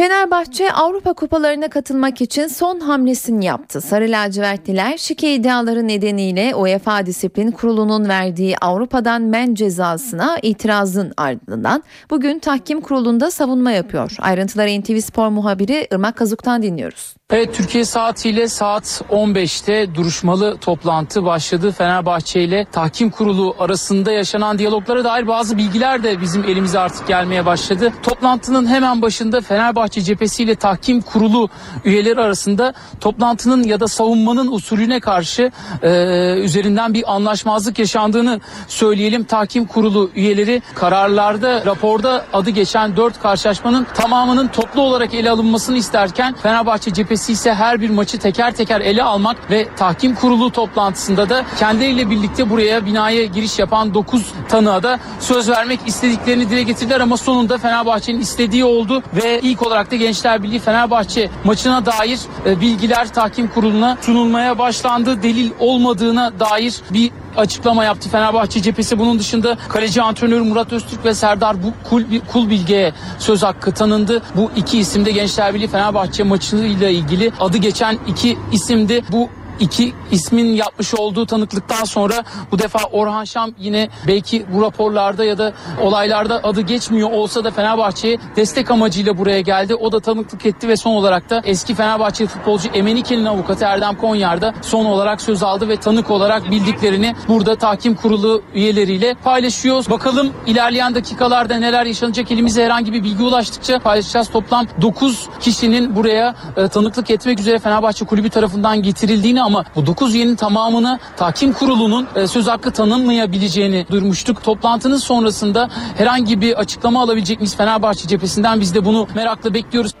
Fenerbahçe 0.00 0.72
Avrupa 0.72 1.12
Kupalarına 1.12 1.68
katılmak 1.68 2.20
için 2.20 2.46
son 2.46 2.80
hamlesini 2.80 3.44
yaptı. 3.44 3.80
Sarı 3.80 4.04
lacivertliler 4.04 4.98
şike 4.98 5.34
iddiaları 5.34 5.88
nedeniyle 5.88 6.54
UEFA 6.54 7.06
Disiplin 7.06 7.50
Kurulu'nun 7.50 8.08
verdiği 8.08 8.58
Avrupa'dan 8.58 9.22
men 9.22 9.54
cezasına 9.54 10.38
itirazın 10.42 11.12
ardından 11.16 11.82
bugün 12.10 12.38
tahkim 12.38 12.80
kurulunda 12.80 13.30
savunma 13.30 13.70
yapıyor. 13.70 14.16
Ayrıntıları 14.18 14.80
NTV 14.80 14.98
Spor 14.98 15.28
muhabiri 15.28 15.88
Irmak 15.90 16.16
Kazuk'tan 16.16 16.62
dinliyoruz. 16.62 17.14
Evet 17.30 17.54
Türkiye 17.54 17.84
saatiyle 17.84 18.48
saat 18.48 19.02
15'te 19.10 19.94
duruşmalı 19.94 20.56
toplantı 20.56 21.24
başladı. 21.24 21.72
Fenerbahçe 21.72 22.42
ile 22.42 22.66
tahkim 22.72 23.10
kurulu 23.10 23.54
arasında 23.58 24.12
yaşanan 24.12 24.58
diyaloglara 24.58 25.04
dair 25.04 25.26
bazı 25.26 25.58
bilgiler 25.58 26.02
de 26.02 26.20
bizim 26.20 26.44
elimize 26.44 26.78
artık 26.78 27.08
gelmeye 27.08 27.46
başladı. 27.46 27.92
Toplantının 28.02 28.66
hemen 28.66 29.02
başında 29.02 29.40
Fenerbahçe 29.40 29.89
cephesiyle 29.92 30.54
tahkim 30.54 31.00
kurulu 31.00 31.48
üyeleri 31.84 32.20
arasında 32.20 32.74
toplantının 33.00 33.62
ya 33.62 33.80
da 33.80 33.88
savunmanın 33.88 34.52
usulüne 34.52 35.00
karşı 35.00 35.50
e, 35.82 35.88
üzerinden 36.34 36.94
bir 36.94 37.14
anlaşmazlık 37.14 37.78
yaşandığını 37.78 38.40
söyleyelim. 38.68 39.24
Tahkim 39.24 39.66
kurulu 39.66 40.10
üyeleri 40.14 40.62
kararlarda 40.74 41.64
raporda 41.66 42.24
adı 42.32 42.50
geçen 42.50 42.96
4 42.96 43.20
karşılaşmanın 43.22 43.86
tamamının 43.94 44.48
toplu 44.48 44.80
olarak 44.80 45.14
ele 45.14 45.30
alınmasını 45.30 45.76
isterken 45.76 46.34
Fenerbahçe 46.42 46.92
cephesi 46.92 47.32
ise 47.32 47.54
her 47.54 47.80
bir 47.80 47.90
maçı 47.90 48.18
teker 48.18 48.54
teker 48.54 48.80
ele 48.80 49.02
almak 49.02 49.50
ve 49.50 49.68
tahkim 49.76 50.14
kurulu 50.14 50.50
toplantısında 50.50 51.28
da 51.28 51.44
kendileriyle 51.58 52.10
birlikte 52.10 52.50
buraya 52.50 52.86
binaya 52.86 53.24
giriş 53.24 53.58
yapan 53.58 53.94
9 53.94 54.32
tanığa 54.48 54.82
da 54.82 54.98
söz 55.20 55.48
vermek 55.48 55.80
istediklerini 55.86 56.50
dile 56.50 56.62
getirdiler 56.62 57.00
ama 57.00 57.16
sonunda 57.16 57.58
Fenerbahçe'nin 57.58 58.20
istediği 58.20 58.64
oldu 58.64 59.02
ve 59.14 59.40
ilk 59.40 59.66
olarak 59.66 59.79
da 59.90 59.96
Gençler 59.96 60.42
Birliği 60.42 60.58
Fenerbahçe 60.58 61.30
maçına 61.44 61.86
dair 61.86 62.20
e, 62.46 62.60
bilgiler 62.60 63.12
tahkim 63.12 63.48
kuruluna 63.48 63.98
sunulmaya 64.00 64.58
başlandı. 64.58 65.22
Delil 65.22 65.50
olmadığına 65.58 66.32
dair 66.40 66.74
bir 66.90 67.10
açıklama 67.36 67.84
yaptı 67.84 68.08
Fenerbahçe 68.08 68.62
cephesi. 68.62 68.98
Bunun 68.98 69.18
dışında 69.18 69.56
kaleci 69.68 70.02
antrenör 70.02 70.40
Murat 70.40 70.72
Öztürk 70.72 71.04
ve 71.04 71.14
Serdar 71.14 71.56
Kul, 71.90 72.02
Kulbilge'ye 72.32 72.92
söz 73.18 73.42
hakkı 73.42 73.72
tanındı. 73.72 74.22
Bu 74.36 74.50
iki 74.56 74.78
isim 74.78 75.04
de 75.04 75.12
Gençler 75.12 75.54
Birliği 75.54 75.68
Fenerbahçe 75.68 76.22
maçıyla 76.22 76.88
ilgili 76.88 77.32
adı 77.40 77.56
geçen 77.56 77.98
iki 78.08 78.38
isimdi. 78.52 79.02
Bu 79.12 79.30
iki 79.60 79.94
ismin 80.10 80.52
yapmış 80.52 80.94
olduğu 80.94 81.26
tanıklıktan 81.26 81.84
sonra 81.84 82.14
bu 82.52 82.58
defa 82.58 82.78
Orhan 82.92 83.24
Şam 83.24 83.50
yine 83.58 83.88
belki 84.06 84.46
bu 84.54 84.62
raporlarda 84.62 85.24
ya 85.24 85.38
da 85.38 85.52
olaylarda 85.80 86.40
adı 86.42 86.60
geçmiyor 86.60 87.10
olsa 87.10 87.44
da 87.44 87.50
Fenerbahçe'ye 87.50 88.18
destek 88.36 88.70
amacıyla 88.70 89.18
buraya 89.18 89.40
geldi. 89.40 89.74
O 89.74 89.92
da 89.92 90.00
tanıklık 90.00 90.46
etti 90.46 90.68
ve 90.68 90.76
son 90.76 90.94
olarak 90.94 91.30
da 91.30 91.42
eski 91.44 91.74
Fenerbahçe 91.74 92.26
futbolcu 92.26 92.68
Emenike'nin 92.68 93.24
avukatı 93.24 93.64
Erdem 93.64 93.96
Konyar 93.96 94.40
da 94.40 94.54
son 94.62 94.84
olarak 94.84 95.20
söz 95.20 95.42
aldı 95.42 95.68
ve 95.68 95.76
tanık 95.76 96.10
olarak 96.10 96.50
bildiklerini 96.50 97.14
burada 97.28 97.56
tahkim 97.56 97.94
kurulu 97.94 98.42
üyeleriyle 98.54 99.14
paylaşıyor. 99.14 99.84
Bakalım 99.90 100.32
ilerleyen 100.46 100.94
dakikalarda 100.94 101.56
neler 101.56 101.86
yaşanacak 101.86 102.30
elimize 102.30 102.64
herhangi 102.64 102.92
bir 102.92 103.04
bilgi 103.04 103.22
ulaştıkça 103.22 103.78
paylaşacağız. 103.78 104.30
Toplam 104.30 104.66
9 104.82 105.28
kişinin 105.40 105.96
buraya 105.96 106.34
e, 106.56 106.68
tanıklık 106.68 107.10
etmek 107.10 107.40
üzere 107.40 107.58
Fenerbahçe 107.58 108.04
kulübü 108.04 108.30
tarafından 108.30 108.82
getirildiğini 108.82 109.42
bu 109.76 109.86
9 109.86 110.14
üyenin 110.14 110.36
tamamına 110.36 110.98
tahkim 111.16 111.52
kurulunun 111.52 112.08
e, 112.16 112.26
söz 112.26 112.46
hakkı 112.46 112.70
tanınmayabileceğini 112.70 113.86
duyurmuştuk. 113.90 114.42
Toplantının 114.42 114.96
sonrasında 114.96 115.68
herhangi 115.96 116.40
bir 116.40 116.58
açıklama 116.58 117.02
alabilecek 117.02 117.40
miyiz 117.40 117.56
Fenerbahçe 117.56 118.08
cephesinden 118.08 118.60
biz 118.60 118.74
de 118.74 118.84
bunu 118.84 119.08
merakla 119.14 119.54
bekliyoruz. 119.54 119.94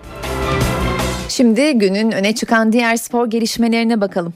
Şimdi 1.28 1.72
günün 1.72 2.10
öne 2.10 2.34
çıkan 2.34 2.72
diğer 2.72 2.96
spor 2.96 3.26
gelişmelerine 3.26 4.00
bakalım. 4.00 4.34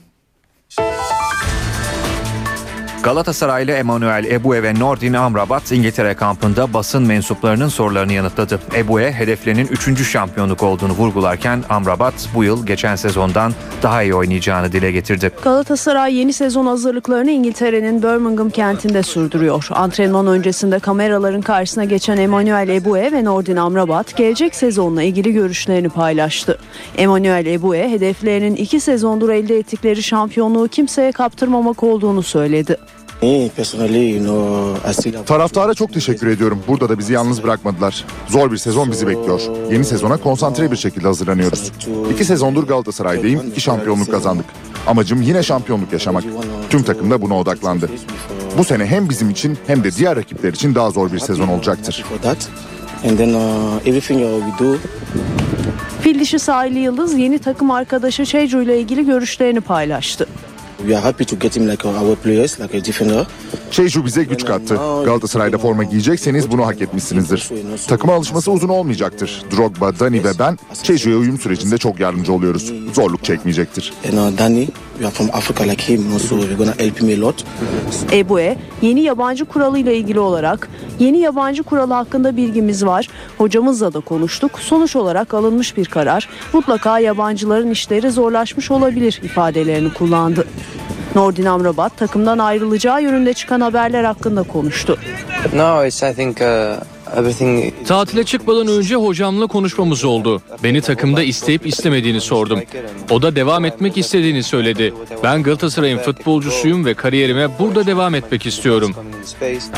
Galatasaraylı 3.05 3.71
Emanuel 3.71 4.25
Ebue 4.25 4.63
ve 4.63 4.79
Nordin 4.79 5.13
Amrabat 5.13 5.71
İngiltere 5.71 6.13
kampında 6.13 6.73
basın 6.73 7.03
mensuplarının 7.03 7.67
sorularını 7.67 8.13
yanıtladı. 8.13 8.59
Ebue 8.75 9.11
hedeflerinin 9.11 9.67
3. 9.67 10.07
şampiyonluk 10.07 10.63
olduğunu 10.63 10.91
vurgularken 10.91 11.63
Amrabat 11.69 12.13
bu 12.35 12.43
yıl 12.43 12.65
geçen 12.65 12.95
sezondan 12.95 13.53
daha 13.83 14.03
iyi 14.03 14.15
oynayacağını 14.15 14.71
dile 14.71 14.91
getirdi. 14.91 15.31
Galatasaray 15.43 16.15
yeni 16.15 16.33
sezon 16.33 16.65
hazırlıklarını 16.65 17.31
İngiltere'nin 17.31 18.03
Birmingham 18.03 18.49
kentinde 18.49 19.03
sürdürüyor. 19.03 19.67
Antrenman 19.71 20.27
öncesinde 20.27 20.79
kameraların 20.79 21.41
karşısına 21.41 21.83
geçen 21.83 22.17
Emanuel 22.17 22.69
Ebue 22.69 23.11
ve 23.11 23.23
Nordin 23.23 23.55
Amrabat 23.55 24.17
gelecek 24.17 24.55
sezonla 24.55 25.03
ilgili 25.03 25.33
görüşlerini 25.33 25.89
paylaştı. 25.89 26.57
Emanuel 26.97 27.45
Ebue 27.45 27.89
hedeflerinin 27.89 28.55
iki 28.55 28.79
sezondur 28.79 29.29
elde 29.29 29.57
ettikleri 29.57 30.03
şampiyonluğu 30.03 30.67
kimseye 30.67 31.11
kaptırmamak 31.11 31.83
olduğunu 31.83 32.23
söyledi. 32.23 32.77
Taraftara 35.25 35.73
çok 35.73 35.93
teşekkür 35.93 36.27
ediyorum. 36.27 36.63
Burada 36.67 36.89
da 36.89 36.99
bizi 36.99 37.13
yalnız 37.13 37.43
bırakmadılar. 37.43 38.05
Zor 38.27 38.51
bir 38.51 38.57
sezon 38.57 38.91
bizi 38.91 39.07
bekliyor. 39.07 39.41
Yeni 39.71 39.85
sezona 39.85 40.17
konsantre 40.17 40.71
bir 40.71 40.75
şekilde 40.75 41.07
hazırlanıyoruz. 41.07 41.71
İki 42.13 42.25
sezondur 42.25 42.63
Galatasaray'dayım, 42.67 43.41
iki 43.47 43.61
şampiyonluk 43.61 44.11
kazandık. 44.11 44.45
Amacım 44.87 45.21
yine 45.21 45.43
şampiyonluk 45.43 45.93
yaşamak. 45.93 46.23
Tüm 46.69 46.83
takım 46.83 47.11
da 47.11 47.21
buna 47.21 47.39
odaklandı. 47.39 47.89
Bu 48.57 48.63
sene 48.63 48.85
hem 48.85 49.09
bizim 49.09 49.29
için 49.29 49.57
hem 49.67 49.83
de 49.83 49.91
diğer 49.91 50.15
rakipler 50.15 50.53
için 50.53 50.75
daha 50.75 50.91
zor 50.91 51.11
bir 51.11 51.19
sezon 51.19 51.47
olacaktır. 51.47 52.05
Fil 56.01 56.19
dişi 56.19 56.39
sahili 56.39 56.79
Yıldız 56.79 57.13
yeni 57.13 57.39
takım 57.39 57.71
arkadaşı 57.71 58.25
Çeju 58.25 58.61
ile 58.61 58.79
ilgili 58.79 59.05
görüşlerini 59.05 59.61
paylaştı. 59.61 60.27
We 60.77 60.97
are 60.97 61.01
happy 61.01 61.23
to 61.25 61.35
get 61.35 61.55
him 61.55 61.69
like 61.69 61.87
our 61.87 62.15
players, 62.15 62.59
like 62.59 62.77
a 62.77 62.85
defender. 62.85 63.27
Çeju 63.71 64.05
bize 64.05 64.23
güç 64.23 64.45
kattı. 64.45 64.75
Galatasaray'da 65.05 65.57
forma 65.57 65.83
giyecekseniz 65.83 66.51
bunu 66.51 66.65
hak 66.65 66.81
etmişsinizdir. 66.81 67.49
Takıma 67.87 68.13
alışması 68.13 68.51
uzun 68.51 68.69
olmayacaktır. 68.69 69.43
Drogba, 69.57 69.99
Dani 69.99 70.23
ve 70.23 70.39
ben 70.39 70.57
Çeju'ya 70.83 71.17
uyum 71.17 71.37
sürecinde 71.37 71.77
çok 71.77 71.99
yardımcı 71.99 72.33
oluyoruz. 72.33 72.73
Zorluk 72.93 73.23
çekmeyecektir. 73.23 73.93
And 74.11 74.37
Danny, 74.37 74.65
we 74.65 75.05
are 75.05 75.13
from 75.13 75.29
Africa 75.33 75.63
like 75.63 75.93
him, 75.93 76.01
you 76.01 76.09
know, 76.09 76.27
so 76.27 76.39
we're 76.39 76.57
gonna 76.57 76.75
help 76.77 77.01
him 77.01 77.23
a 77.23 77.25
lot. 77.27 77.43
Ebue 78.11 78.57
yeni 78.81 79.01
yabancı 79.01 79.45
kuralıyla 79.45 79.91
ilgili 79.91 80.19
olarak 80.19 80.69
yeni 80.99 81.17
yabancı 81.19 81.63
kuralı 81.63 81.93
hakkında 81.93 82.37
bilgimiz 82.37 82.85
var. 82.85 83.09
Hocamızla 83.37 83.93
da 83.93 83.99
konuştuk. 83.99 84.59
Sonuç 84.59 84.95
olarak 84.95 85.33
alınmış 85.33 85.77
bir 85.77 85.85
karar. 85.85 86.29
Mutlaka 86.53 86.99
yabancıların 86.99 87.71
işleri 87.71 88.11
zorlaşmış 88.11 88.71
olabilir 88.71 89.19
ifadelerini 89.23 89.93
kullandı. 89.93 90.47
Nordin 91.15 91.45
Amrabat 91.45 91.97
takımdan 91.97 92.37
ayrılacağı 92.37 93.03
yönünde 93.03 93.33
çıkan 93.33 93.61
haberler 93.61 94.03
hakkında 94.03 94.43
konuştu. 94.43 94.97
No, 95.53 95.85
it's 95.85 96.03
I 96.03 96.13
think 96.13 96.41
uh, 96.41 97.17
everything 97.19 97.73
Tatile 97.87 98.23
çıkmadan 98.23 98.67
önce 98.67 98.95
hocamla 98.95 99.47
konuşmamız 99.47 100.03
oldu. 100.03 100.41
Beni 100.63 100.81
takımda 100.81 101.23
isteyip 101.23 101.67
istemediğini 101.67 102.21
sordum. 102.21 102.59
O 103.11 103.21
da 103.21 103.35
devam 103.35 103.65
etmek 103.65 103.97
istediğini 103.97 104.43
söyledi. 104.43 104.93
Ben 105.23 105.43
Galatasaray'ın 105.43 105.97
futbolcusuyum 105.97 106.85
ve 106.85 106.93
kariyerime 106.93 107.59
burada 107.59 107.85
devam 107.85 108.15
etmek 108.15 108.45
istiyorum. 108.45 108.91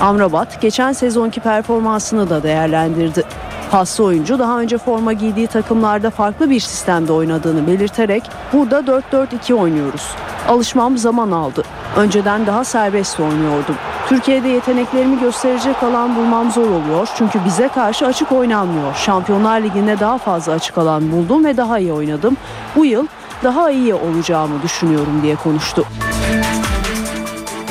Amrabat 0.01 0.61
geçen 0.61 0.93
sezonki 0.93 1.39
performansını 1.39 2.29
da 2.29 2.43
değerlendirdi. 2.43 3.23
Paslı 3.71 4.03
oyuncu 4.03 4.39
daha 4.39 4.59
önce 4.59 4.77
forma 4.77 5.13
giydiği 5.13 5.47
takımlarda 5.47 6.09
farklı 6.09 6.49
bir 6.49 6.59
sistemde 6.59 7.11
oynadığını 7.11 7.67
belirterek 7.67 8.23
burada 8.53 8.79
4-4-2 9.11 9.53
oynuyoruz. 9.53 10.01
Alışmam 10.47 10.97
zaman 10.97 11.31
aldı. 11.31 11.63
Önceden 11.95 12.45
daha 12.47 12.63
serbest 12.63 13.19
oynuyordum. 13.19 13.75
Türkiye'de 14.07 14.47
yeteneklerimi 14.47 15.19
gösterecek 15.19 15.83
alan 15.83 16.15
bulmam 16.15 16.51
zor 16.51 16.69
oluyor 16.69 17.07
çünkü 17.17 17.45
bize 17.45 17.67
karşı 17.67 18.05
açık 18.05 18.31
oynanmıyor. 18.31 18.95
Şampiyonlar 18.95 19.61
Ligi'nde 19.61 19.99
daha 19.99 20.17
fazla 20.17 20.53
açık 20.53 20.77
alan 20.77 21.11
buldum 21.11 21.45
ve 21.45 21.57
daha 21.57 21.79
iyi 21.79 21.93
oynadım. 21.93 22.37
Bu 22.75 22.85
yıl 22.85 23.07
daha 23.43 23.71
iyi 23.71 23.93
olacağımı 23.93 24.61
düşünüyorum 24.63 25.19
diye 25.23 25.35
konuştu. 25.35 25.85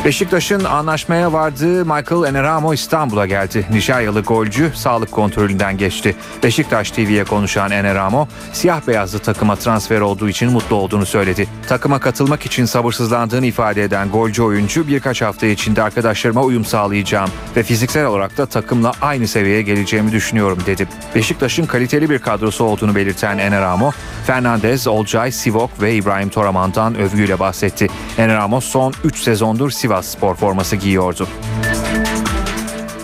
Beşiktaş'ın 0.06 0.64
anlaşmaya 0.64 1.32
vardığı 1.32 1.84
Michael 1.84 2.28
Eneramo 2.28 2.74
İstanbul'a 2.74 3.26
geldi. 3.26 3.66
Nijeryalı 3.70 4.20
golcü 4.20 4.72
sağlık 4.74 5.12
kontrolünden 5.12 5.78
geçti. 5.78 6.16
Beşiktaş 6.42 6.90
TV'ye 6.90 7.24
konuşan 7.24 7.70
Eneramo, 7.70 8.28
siyah 8.52 8.86
beyazlı 8.88 9.18
takıma 9.18 9.56
transfer 9.56 10.00
olduğu 10.00 10.28
için 10.28 10.52
mutlu 10.52 10.76
olduğunu 10.76 11.06
söyledi. 11.06 11.48
Takıma 11.68 11.98
katılmak 11.98 12.46
için 12.46 12.64
sabırsızlandığını 12.64 13.46
ifade 13.46 13.82
eden 13.82 14.08
golcü 14.08 14.42
oyuncu 14.42 14.88
birkaç 14.88 15.22
hafta 15.22 15.46
içinde 15.46 15.82
arkadaşlarıma 15.82 16.42
uyum 16.42 16.64
sağlayacağım 16.64 17.30
ve 17.56 17.62
fiziksel 17.62 18.06
olarak 18.06 18.38
da 18.38 18.46
takımla 18.46 18.92
aynı 19.00 19.28
seviyeye 19.28 19.62
geleceğimi 19.62 20.12
düşünüyorum 20.12 20.58
dedi. 20.66 20.88
Beşiktaş'ın 21.14 21.66
kaliteli 21.66 22.10
bir 22.10 22.18
kadrosu 22.18 22.64
olduğunu 22.64 22.94
belirten 22.94 23.38
Eneramo, 23.38 23.92
Fernandez, 24.26 24.86
Olcay, 24.86 25.32
Sivok 25.32 25.82
ve 25.82 25.94
İbrahim 25.94 26.28
Toraman'dan 26.28 26.94
övgüyle 26.94 27.38
bahsetti. 27.38 27.88
Eneramo 28.18 28.60
son 28.60 28.94
3 29.04 29.18
sezondur 29.18 29.70
Sivas 29.96 30.06
spor 30.12 30.34
forması 30.34 30.76
giyiyordu. 30.76 31.28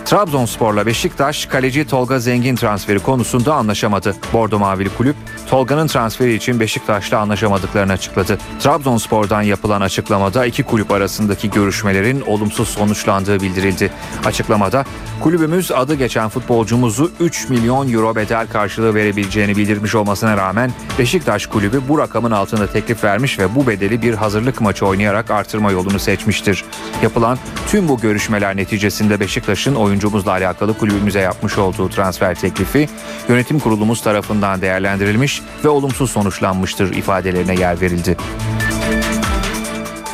Trabzonspor'la 0.05 0.85
Beşiktaş 0.85 1.45
kaleci 1.45 1.87
Tolga 1.87 2.19
Zengin 2.19 2.55
transferi 2.55 2.99
konusunda 2.99 3.55
anlaşamadı. 3.55 4.15
Bordo 4.33 4.59
Mavili 4.59 4.89
kulüp 4.97 5.15
Tolga'nın 5.53 5.87
transferi 5.87 6.33
için 6.33 6.59
Beşiktaş'la 6.59 7.19
anlaşamadıklarını 7.19 7.91
açıkladı. 7.91 8.37
Trabzonspor'dan 8.59 9.41
yapılan 9.41 9.81
açıklamada 9.81 10.45
iki 10.45 10.63
kulüp 10.63 10.91
arasındaki 10.91 11.51
görüşmelerin 11.51 12.21
olumsuz 12.21 12.67
sonuçlandığı 12.67 13.41
bildirildi. 13.41 13.91
Açıklamada 14.25 14.85
kulübümüz 15.19 15.71
adı 15.71 15.95
geçen 15.95 16.29
futbolcumuzu 16.29 17.11
3 17.19 17.49
milyon 17.49 17.93
euro 17.93 18.15
bedel 18.15 18.47
karşılığı 18.47 18.95
verebileceğini 18.95 19.57
bildirmiş 19.57 19.95
olmasına 19.95 20.37
rağmen 20.37 20.71
Beşiktaş 20.99 21.45
kulübü 21.45 21.81
bu 21.89 21.97
rakamın 21.97 22.31
altında 22.31 22.67
teklif 22.67 23.03
vermiş 23.03 23.39
ve 23.39 23.55
bu 23.55 23.67
bedeli 23.67 24.01
bir 24.01 24.13
hazırlık 24.13 24.61
maçı 24.61 24.85
oynayarak 24.85 25.31
artırma 25.31 25.71
yolunu 25.71 25.99
seçmiştir. 25.99 26.65
Yapılan 27.01 27.37
tüm 27.67 27.87
bu 27.87 27.99
görüşmeler 27.99 28.57
neticesinde 28.57 29.19
Beşiktaş'ın 29.19 29.75
oyuncumuzla 29.75 30.31
alakalı 30.31 30.77
kulübümüze 30.77 31.19
yapmış 31.19 31.57
olduğu 31.57 31.89
transfer 31.89 32.35
teklifi 32.35 32.89
yönetim 33.29 33.59
kurulumuz 33.59 34.01
tarafından 34.01 34.61
değerlendirilmiş 34.61 35.42
ve 35.63 35.69
olumsuz 35.69 36.11
sonuçlanmıştır 36.11 36.93
ifadelerine 36.93 37.55
yer 37.55 37.81
verildi. 37.81 38.17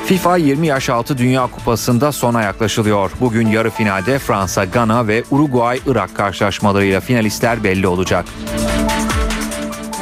FIFA 0.05 0.37
20 0.37 0.67
yaş 0.67 0.89
altı 0.89 1.17
Dünya 1.17 1.47
Kupası'nda 1.47 2.11
sona 2.11 2.41
yaklaşılıyor. 2.41 3.11
Bugün 3.19 3.47
yarı 3.47 3.69
finalde 3.69 4.19
Fransa, 4.19 4.65
Gana 4.65 5.07
ve 5.07 5.23
Uruguay-Irak 5.31 6.15
karşılaşmalarıyla 6.15 6.99
finalistler 6.99 7.63
belli 7.63 7.87
olacak. 7.87 8.25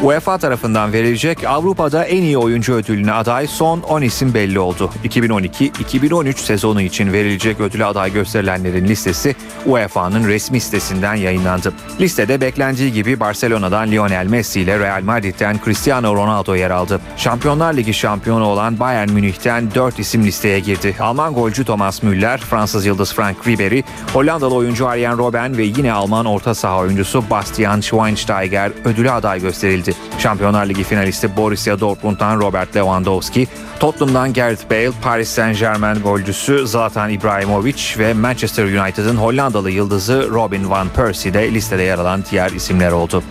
UEFA 0.03 0.37
tarafından 0.37 0.93
verilecek 0.93 1.43
Avrupa'da 1.43 2.03
en 2.03 2.21
iyi 2.21 2.37
oyuncu 2.37 2.73
ödülüne 2.73 3.11
aday 3.11 3.47
son 3.47 3.81
10 3.81 4.01
isim 4.01 4.33
belli 4.33 4.59
oldu. 4.59 4.91
2012-2013 5.03 6.33
sezonu 6.33 6.81
için 6.81 7.13
verilecek 7.13 7.59
ödüle 7.59 7.85
aday 7.85 8.13
gösterilenlerin 8.13 8.87
listesi 8.87 9.35
UEFA'nın 9.65 10.27
resmi 10.27 10.59
sitesinden 10.59 11.15
yayınlandı. 11.15 11.73
Listede 11.99 12.41
beklendiği 12.41 12.93
gibi 12.93 13.19
Barcelona'dan 13.19 13.91
Lionel 13.91 14.27
Messi 14.27 14.61
ile 14.61 14.79
Real 14.79 15.01
Madrid'den 15.03 15.59
Cristiano 15.65 16.15
Ronaldo 16.15 16.55
yer 16.55 16.71
aldı. 16.71 17.01
Şampiyonlar 17.17 17.73
Ligi 17.73 17.93
şampiyonu 17.93 18.45
olan 18.45 18.79
Bayern 18.79 19.11
Münih'ten 19.11 19.75
4 19.75 19.99
isim 19.99 20.23
listeye 20.23 20.59
girdi. 20.59 20.95
Alman 20.99 21.33
golcü 21.33 21.65
Thomas 21.65 22.03
Müller, 22.03 22.37
Fransız 22.37 22.85
yıldız 22.85 23.13
Frank 23.13 23.47
Ribery, 23.47 23.81
Hollandalı 24.13 24.55
oyuncu 24.55 24.87
Arjen 24.87 25.17
Robben 25.17 25.57
ve 25.57 25.63
yine 25.63 25.93
Alman 25.93 26.25
orta 26.25 26.55
saha 26.55 26.77
oyuncusu 26.77 27.23
Bastian 27.29 27.81
Schweinsteiger 27.81 28.71
ödüle 28.85 29.11
aday 29.11 29.41
gösterildi. 29.41 29.86
Şampiyonlar 30.19 30.69
Ligi 30.69 30.83
finalisti 30.83 31.37
Borussia 31.37 31.79
Dortmund'dan 31.79 32.39
Robert 32.39 32.75
Lewandowski, 32.75 33.47
Tottenham'dan 33.79 34.33
Gareth 34.33 34.69
Bale, 34.69 34.91
Paris 35.03 35.29
Saint 35.29 35.59
Germain 35.59 36.01
golcüsü 36.01 36.67
Zlatan 36.67 37.09
İbrahimovic 37.09 37.83
ve 37.97 38.13
Manchester 38.13 38.63
United'ın 38.63 39.15
Hollandalı 39.15 39.71
yıldızı 39.71 40.29
Robin 40.31 40.69
van 40.69 40.89
Persie 40.89 41.33
de 41.33 41.53
listede 41.53 41.83
yer 41.83 41.97
alan 41.97 42.23
diğer 42.31 42.51
isimler 42.51 42.91
oldu. 42.91 43.23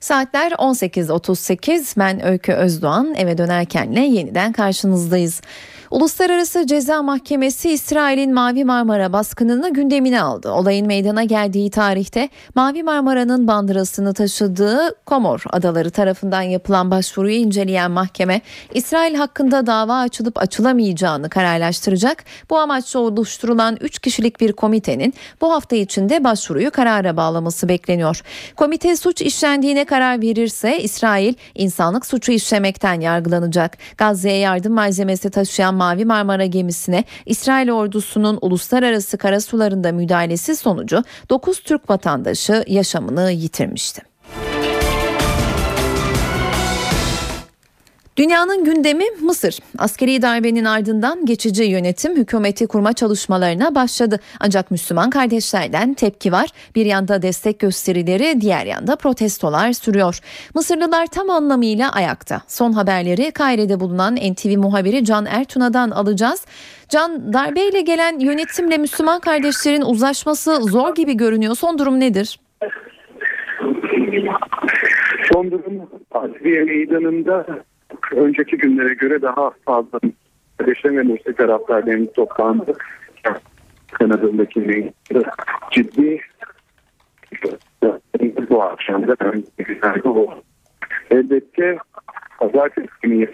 Saatler 0.00 0.52
18.38 0.52 1.98
ben 1.98 2.26
Öykü 2.26 2.52
Özdoğan 2.52 3.14
eve 3.14 3.38
dönerkenle 3.38 4.00
yeniden 4.00 4.52
karşınızdayız. 4.52 5.40
Uluslararası 5.90 6.66
Ceza 6.66 7.02
Mahkemesi 7.02 7.70
İsrail'in 7.70 8.34
Mavi 8.34 8.64
Marmara 8.64 9.12
baskınını 9.12 9.72
gündemine 9.72 10.22
aldı. 10.22 10.50
Olayın 10.50 10.86
meydana 10.86 11.24
geldiği 11.24 11.70
tarihte 11.70 12.28
Mavi 12.54 12.82
Marmara'nın 12.82 13.48
bandırasını 13.48 14.14
taşıdığı 14.14 14.94
Komor 15.06 15.42
adaları 15.50 15.90
tarafından 15.90 16.42
yapılan 16.42 16.90
başvuruyu 16.90 17.34
inceleyen 17.34 17.90
mahkeme 17.90 18.40
İsrail 18.74 19.14
hakkında 19.14 19.66
dava 19.66 19.98
açılıp 19.98 20.38
açılamayacağını 20.38 21.28
kararlaştıracak. 21.28 22.24
Bu 22.50 22.58
amaçla 22.58 23.00
oluşturulan 23.00 23.76
3 23.80 23.98
kişilik 23.98 24.40
bir 24.40 24.52
komitenin 24.52 25.14
bu 25.40 25.52
hafta 25.52 25.76
içinde 25.76 26.24
başvuruyu 26.24 26.70
karara 26.70 27.16
bağlaması 27.16 27.68
bekleniyor. 27.68 28.22
Komite 28.56 28.96
suç 28.96 29.22
işlendiğine 29.22 29.84
karar 29.84 30.22
verirse 30.22 30.82
İsrail 30.82 31.34
insanlık 31.54 32.06
suçu 32.06 32.32
işlemekten 32.32 33.00
yargılanacak. 33.00 33.78
Gazze'ye 33.98 34.38
yardım 34.38 34.72
malzemesi 34.72 35.30
taşıyan 35.30 35.79
Mavi 35.80 36.04
Marmara 36.04 36.46
gemisine 36.46 37.04
İsrail 37.26 37.70
ordusunun 37.70 38.38
uluslararası 38.40 39.18
karasularında 39.18 39.92
müdahalesi 39.92 40.56
sonucu 40.56 41.04
9 41.30 41.60
Türk 41.60 41.90
vatandaşı 41.90 42.64
yaşamını 42.66 43.30
yitirmişti. 43.30 44.09
Dünyanın 48.20 48.64
gündemi 48.64 49.04
Mısır. 49.22 49.58
Askeri 49.78 50.22
darbenin 50.22 50.64
ardından 50.64 51.26
geçici 51.26 51.64
yönetim 51.64 52.16
hükümeti 52.16 52.66
kurma 52.66 52.92
çalışmalarına 52.92 53.74
başladı. 53.74 54.20
Ancak 54.40 54.70
Müslüman 54.70 55.10
kardeşlerden 55.10 55.94
tepki 55.94 56.32
var. 56.32 56.48
Bir 56.74 56.86
yanda 56.86 57.22
destek 57.22 57.58
gösterileri, 57.58 58.40
diğer 58.40 58.66
yanda 58.66 58.96
protestolar 58.96 59.72
sürüyor. 59.72 60.18
Mısırlılar 60.54 61.06
tam 61.06 61.30
anlamıyla 61.30 61.92
ayakta. 61.92 62.40
Son 62.46 62.72
haberleri 62.72 63.30
Kaire'de 63.30 63.80
bulunan 63.80 64.16
NTV 64.16 64.58
muhabiri 64.58 65.04
Can 65.04 65.26
Ertuna'dan 65.26 65.90
alacağız. 65.90 66.46
Can 66.88 67.32
darbeyle 67.32 67.80
gelen 67.80 68.18
yönetimle 68.18 68.78
Müslüman 68.78 69.20
kardeşlerin 69.20 69.82
uzlaşması 69.82 70.56
zor 70.56 70.94
gibi 70.94 71.16
görünüyor. 71.16 71.54
Son 71.54 71.78
durum 71.78 72.00
nedir? 72.00 72.40
Son 75.32 75.50
durum 75.50 75.88
Adliye 76.10 76.64
Meydanı'nda 76.64 77.46
önceki 78.12 78.56
günlere 78.56 78.94
göre 78.94 79.22
daha 79.22 79.50
fazla 79.64 80.00
kardeşlerin 80.58 80.96
ve 80.96 81.02
Mursi 81.02 81.34
taraftarlarının 81.34 82.06
toplandı. 82.06 82.76
Kanadındaki 83.92 84.60
meydanı 84.60 85.24
ciddi 85.70 86.20
bu 88.50 88.62
akşam 88.62 89.08
da 89.08 89.16
günlerde 89.58 90.08
oldu. 90.08 90.42
Elbette 91.10 91.78
pazartesi 92.38 92.88
günü 93.02 93.28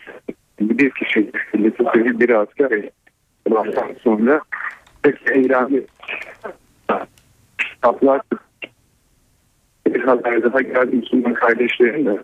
bir 0.60 0.90
kişi 0.90 1.32
bir, 1.54 2.20
bir 2.20 2.30
asker 2.30 2.90
ondan 3.50 3.94
sonra 4.02 4.40
pek 5.02 5.30
eylemi 5.30 5.82
kitaplar 7.58 8.20
bir 9.86 10.04
haber 10.04 10.42
daha 10.42 10.60
geldi 10.60 10.96
Müslüman 10.96 11.34
kardeşlerim 11.34 12.06
de 12.06 12.10
yani, 12.10 12.18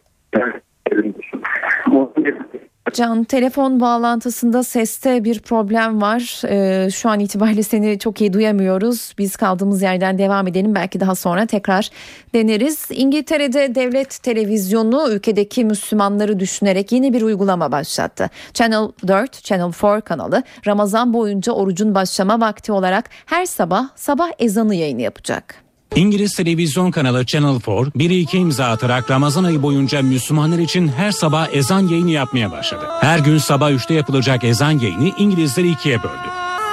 Can 2.93 3.25
telefon 3.25 3.81
bağlantısında 3.81 4.63
seste 4.63 5.25
bir 5.25 5.41
problem 5.41 6.03
var. 6.03 6.43
Ee, 6.49 6.91
şu 6.91 7.09
an 7.09 7.21
itibariyle 7.21 7.63
seni 7.63 7.99
çok 7.99 8.21
iyi 8.21 8.33
duyamıyoruz. 8.33 9.15
Biz 9.19 9.37
kaldığımız 9.37 9.83
yerden 9.83 10.19
devam 10.19 10.49
edelim. 10.49 10.75
Belki 10.75 11.01
daha 11.01 11.15
sonra 11.15 11.47
tekrar 11.47 11.91
deneriz. 12.35 12.87
İngiltere'de 12.91 13.75
devlet 13.75 14.23
televizyonu 14.23 15.09
ülkedeki 15.11 15.65
Müslümanları 15.65 16.41
düşünerek 16.41 16.93
yeni 16.93 17.13
bir 17.13 17.23
uygulama 17.23 17.73
başlattı. 17.73 18.31
Channel 18.55 18.89
4, 19.09 19.45
Channel 19.45 19.73
4 19.83 20.05
kanalı 20.05 20.43
Ramazan 20.67 21.13
boyunca 21.13 21.53
orucun 21.53 21.95
başlama 21.95 22.41
vakti 22.41 22.73
olarak 22.73 23.11
her 23.27 23.47
sabah 23.47 23.89
sabah 23.97 24.31
ezanı 24.39 24.75
yayını 24.75 25.03
yapacak. 25.03 25.62
İngiliz 25.97 26.35
televizyon 26.35 26.91
kanalı 26.91 27.27
Channel 27.27 27.61
4, 27.67 27.99
biri 27.99 28.19
iki 28.19 28.39
imza 28.39 28.67
atarak 28.67 29.11
Ramazan 29.11 29.45
ayı 29.45 29.63
boyunca 29.63 30.03
Müslümanlar 30.03 30.59
için 30.59 30.89
her 30.89 31.11
sabah 31.11 31.49
ezan 31.53 31.89
yayını 31.89 32.11
yapmaya 32.11 32.51
başladı. 32.51 32.85
Her 33.01 33.19
gün 33.19 33.39
sabah 33.39 33.71
3'te 33.71 33.95
yapılacak 33.95 34.45
ezan 34.45 34.71
yayını 34.71 35.11
İngilizler 35.19 35.65
ikiye 35.65 36.03
böldü. 36.03 36.29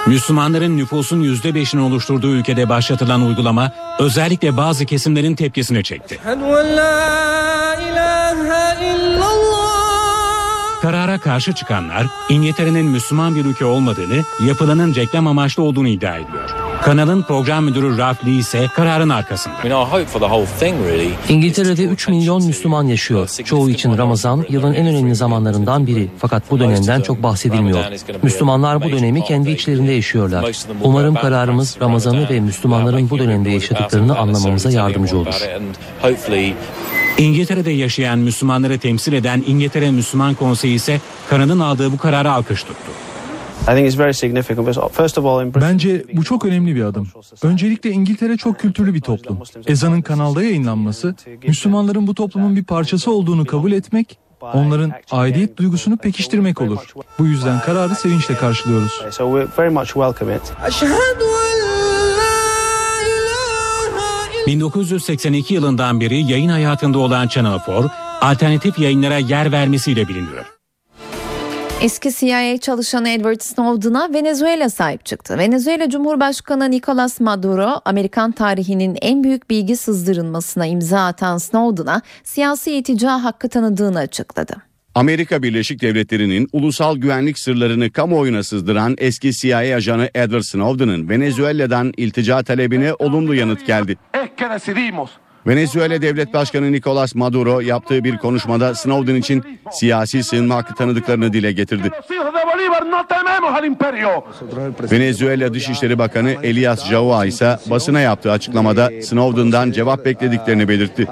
Müslümanların 0.08 0.78
nüfusun 0.78 1.24
%5'ini 1.24 1.80
oluşturduğu 1.80 2.32
ülkede 2.32 2.70
başlatılan 2.70 3.22
uygulama 3.22 3.72
özellikle 4.00 4.58
bazı 4.58 4.86
kesimlerin 4.86 5.36
tepkisini 5.36 5.84
çekti. 5.84 6.20
Karara 10.82 11.20
karşı 11.20 11.54
çıkanlar 11.54 12.08
İngiltere'nin 12.30 12.86
Müslüman 12.86 13.36
bir 13.36 13.46
ülke 13.46 13.66
olmadığını, 13.66 14.24
yapılanın 14.48 14.96
reklam 14.96 15.28
amaçlı 15.28 15.64
olduğunu 15.64 15.88
iddia 15.88 16.16
ediyor. 16.16 16.50
Kanalın 16.82 17.24
program 17.24 17.64
müdürü 17.64 17.98
Ralph 17.98 18.26
Lee 18.26 18.32
ise 18.32 18.68
kararın 18.76 19.10
arkasında. 19.10 19.56
İngiltere'de 21.30 21.84
3 21.84 22.08
milyon 22.08 22.46
Müslüman 22.46 22.84
yaşıyor. 22.84 23.30
Çoğu 23.46 23.70
için 23.70 23.98
Ramazan 23.98 24.46
yılın 24.50 24.74
en 24.74 24.88
önemli 24.88 25.16
zamanlarından 25.16 25.88
biri. 25.88 26.10
Fakat 26.18 26.52
bu 26.52 26.60
dönemden 26.60 27.02
çok 27.02 27.24
bahsedilmiyor. 27.24 27.80
Müslümanlar 28.24 28.84
bu 28.84 28.92
dönemi 28.92 29.24
kendi 29.24 29.52
içlerinde 29.52 29.92
yaşıyorlar. 29.92 30.46
Umarım 30.84 31.16
kararımız 31.16 31.78
Ramazan'ı 31.82 32.30
ve 32.30 32.40
Müslümanların 32.40 33.10
bu 33.10 33.20
dönemde 33.20 33.50
yaşadıklarını 33.50 34.18
anlamamıza 34.18 34.72
yardımcı 34.72 35.18
olur. 35.18 35.36
İngiltere'de 37.20 37.72
yaşayan 37.72 38.20
Müslümanları 38.20 38.80
temsil 38.80 39.14
eden 39.14 39.44
İngiltere 39.48 39.92
Müslüman 39.92 40.34
Konseyi 40.36 40.76
ise 40.76 41.02
kanalın 41.30 41.60
aldığı 41.60 41.92
bu 41.92 41.98
kararı 41.98 42.32
alkış 42.32 42.64
tuttu. 42.64 42.92
Bence 45.62 46.06
bu 46.14 46.24
çok 46.24 46.46
önemli 46.46 46.76
bir 46.76 46.84
adım. 46.84 47.08
Öncelikle 47.44 47.92
İngiltere 47.92 48.38
çok 48.38 48.60
kültürlü 48.60 48.94
bir 48.94 49.02
toplum. 49.02 49.40
Ezanın 49.68 50.02
kanalda 50.02 50.44
yayınlanması, 50.44 51.16
Müslümanların 51.48 52.08
bu 52.08 52.16
toplumun 52.16 52.56
bir 52.56 52.64
parçası 52.64 53.12
olduğunu 53.12 53.46
kabul 53.46 53.72
etmek, 53.72 54.18
onların 54.54 54.92
aidiyet 55.12 55.58
duygusunu 55.58 55.98
pekiştirmek 55.98 56.62
olur. 56.62 56.94
Bu 57.20 57.26
yüzden 57.26 57.60
kararı 57.60 57.96
sevinçle 57.96 58.36
karşılıyoruz. 58.36 59.02
1982 64.50 65.54
yılından 65.54 66.02
beri 66.02 66.32
yayın 66.32 66.50
hayatında 66.50 67.00
olan 67.00 67.28
Channel 67.28 67.60
4, 67.68 67.92
alternatif 68.22 68.80
yayınlara 68.80 69.18
yer 69.18 69.52
vermesiyle 69.52 70.08
biliniyor. 70.08 70.46
Eski 71.82 72.12
CIA 72.14 72.58
çalışanı 72.58 73.10
Edward 73.10 73.42
Snowden'a 73.42 74.14
Venezuela 74.14 74.70
sahip 74.70 75.06
çıktı. 75.06 75.38
Venezuela 75.38 75.90
Cumhurbaşkanı 75.90 76.72
Nicolas 76.72 77.20
Maduro, 77.20 77.82
Amerikan 77.86 78.32
tarihinin 78.32 78.98
en 79.02 79.24
büyük 79.24 79.50
bilgi 79.50 79.78
sızdırılmasına 79.78 80.66
imza 80.66 81.06
atan 81.06 81.38
Snowden'a 81.38 82.02
siyasi 82.24 82.76
itica 82.76 83.24
hakkı 83.24 83.50
tanıdığını 83.50 84.00
açıkladı. 84.00 84.69
Amerika 84.96 85.44
Birleşik 85.44 85.82
Devletleri'nin 85.82 86.48
ulusal 86.54 86.98
güvenlik 86.98 87.40
sırlarını 87.40 87.92
kamuoyuna 87.92 88.44
sızdıran 88.44 88.96
eski 88.98 89.34
CIA 89.34 89.58
ajanı 89.58 90.10
Edward 90.16 90.42
Snowden'ın 90.42 91.10
Venezuela'dan 91.10 91.94
iltica 91.98 92.44
talebine 92.44 92.94
olumlu 92.94 93.36
yanıt 93.36 93.68
geldi. 93.68 93.98
Venezuela 95.48 96.02
Devlet 96.02 96.34
Başkanı 96.34 96.72
Nicolas 96.72 97.16
Maduro 97.16 97.60
yaptığı 97.60 98.04
bir 98.04 98.18
konuşmada 98.18 98.76
Snowden 98.76 99.16
için 99.16 99.44
siyasi 99.72 100.24
sığınma 100.24 100.56
hakkı 100.56 100.76
tanıdıklarını 100.76 101.34
dile 101.34 101.52
getirdi. 101.52 101.90
Venezuela 104.92 105.54
Dışişleri 105.54 106.00
Bakanı 106.00 106.36
Elias 106.44 106.90
Jaua 106.90 107.26
ise 107.26 107.58
basına 107.70 108.00
yaptığı 108.00 108.32
açıklamada 108.32 108.92
Snowden'dan 109.04 109.72
cevap 109.72 110.06
beklediklerini 110.06 110.68
belirtti. 110.68 111.08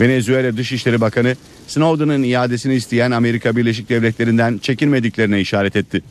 Venezuela 0.00 0.56
Dışişleri 0.56 1.00
Bakanı 1.00 1.36
Snowden'ın 1.66 2.22
iadesini 2.22 2.74
isteyen 2.74 3.10
Amerika 3.10 3.56
Birleşik 3.56 3.88
Devletleri'nden 3.88 4.58
çekinmediklerine 4.58 5.40
işaret 5.40 5.76
etti. 5.76 6.02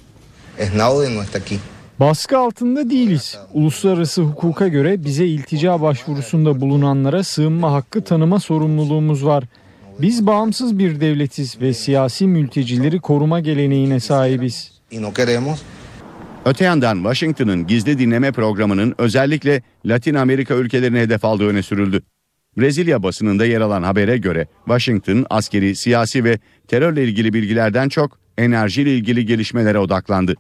Baskı 2.00 2.38
altında 2.38 2.90
değiliz. 2.90 3.38
Uluslararası 3.54 4.22
hukuka 4.22 4.68
göre 4.68 5.06
bize 5.06 5.26
iltica 5.26 5.82
başvurusunda 5.82 6.62
bulunanlara 6.62 7.24
sığınma 7.24 7.72
hakkı 7.74 8.04
tanıma 8.04 8.40
sorumluluğumuz 8.40 9.26
var. 9.26 9.44
Biz 10.00 10.28
bağımsız 10.28 10.80
bir 10.80 11.02
devletiz 11.02 11.62
ve 11.62 11.74
siyasi 11.74 12.28
mültecileri 12.28 13.00
koruma 13.00 13.40
geleneğine 13.40 14.00
sahibiz. 14.00 14.72
Öte 16.46 16.66
yandan 16.66 16.96
Washington'ın 16.96 17.68
gizli 17.68 18.00
dinleme 18.00 18.32
programının 18.32 18.96
özellikle 18.98 19.62
Latin 19.86 20.16
Amerika 20.16 20.54
ülkelerine 20.54 21.00
hedef 21.00 21.26
aldığı 21.26 21.48
öne 21.48 21.64
sürüldü. 21.64 22.02
Brezilya 22.58 23.04
basınında 23.04 23.46
yer 23.46 23.62
alan 23.62 23.84
habere 23.84 24.18
göre 24.18 24.48
Washington 24.66 25.26
askeri, 25.30 25.76
siyasi 25.76 26.24
ve 26.24 26.40
terörle 26.68 27.04
ilgili 27.04 27.34
bilgilerden 27.34 27.90
çok 27.90 28.20
enerjiyle 28.38 28.96
ilgili 28.96 29.26
gelişmelere 29.26 29.80
odaklandı. 29.80 30.36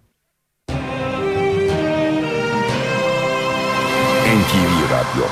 NTV 4.26 4.92
Radyo 4.92 5.26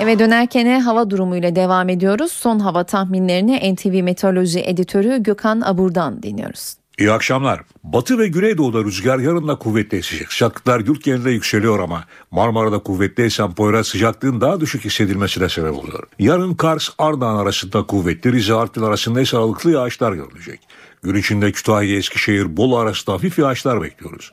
Eve 0.00 0.18
dönerken 0.18 0.80
hava 0.80 1.10
durumuyla 1.10 1.56
devam 1.56 1.88
ediyoruz. 1.88 2.32
Son 2.32 2.58
hava 2.58 2.84
tahminlerini 2.84 3.74
NTV 3.74 4.02
Meteoroloji 4.02 4.60
Editörü 4.60 5.22
Gökhan 5.22 5.60
Abur'dan 5.60 6.22
dinliyoruz. 6.22 6.79
İyi 7.00 7.12
akşamlar. 7.12 7.60
Batı 7.84 8.18
ve 8.18 8.28
Güneydoğu'da 8.28 8.84
rüzgar 8.84 9.18
yarın 9.18 9.48
da 9.48 9.54
kuvvetli 9.54 9.98
esecek. 9.98 10.32
Sıcaklıklar 10.32 10.80
yurt 10.80 11.04
genelinde 11.04 11.30
yükseliyor 11.30 11.78
ama 11.78 12.04
Marmara'da 12.30 12.78
kuvvetli 12.78 13.24
esen 13.24 13.54
Poyraz 13.54 13.86
sıcaklığın 13.86 14.40
daha 14.40 14.60
düşük 14.60 14.84
hissedilmesine 14.84 15.48
sebep 15.48 15.74
oluyor. 15.74 16.02
Yarın 16.18 16.54
Kars, 16.54 16.88
Ardahan 16.98 17.36
arasında 17.36 17.82
kuvvetli, 17.82 18.32
Rize, 18.32 18.54
Artvin 18.54 18.82
arasında 18.82 19.20
ise 19.20 19.36
aralıklı 19.36 19.70
yağışlar 19.70 20.12
görülecek. 20.12 20.60
Gün 21.02 21.14
içinde 21.14 21.52
Kütahya, 21.52 21.96
Eskişehir, 21.96 22.56
Bolu 22.56 22.78
arasında 22.78 23.16
hafif 23.16 23.38
yağışlar 23.38 23.82
bekliyoruz. 23.82 24.32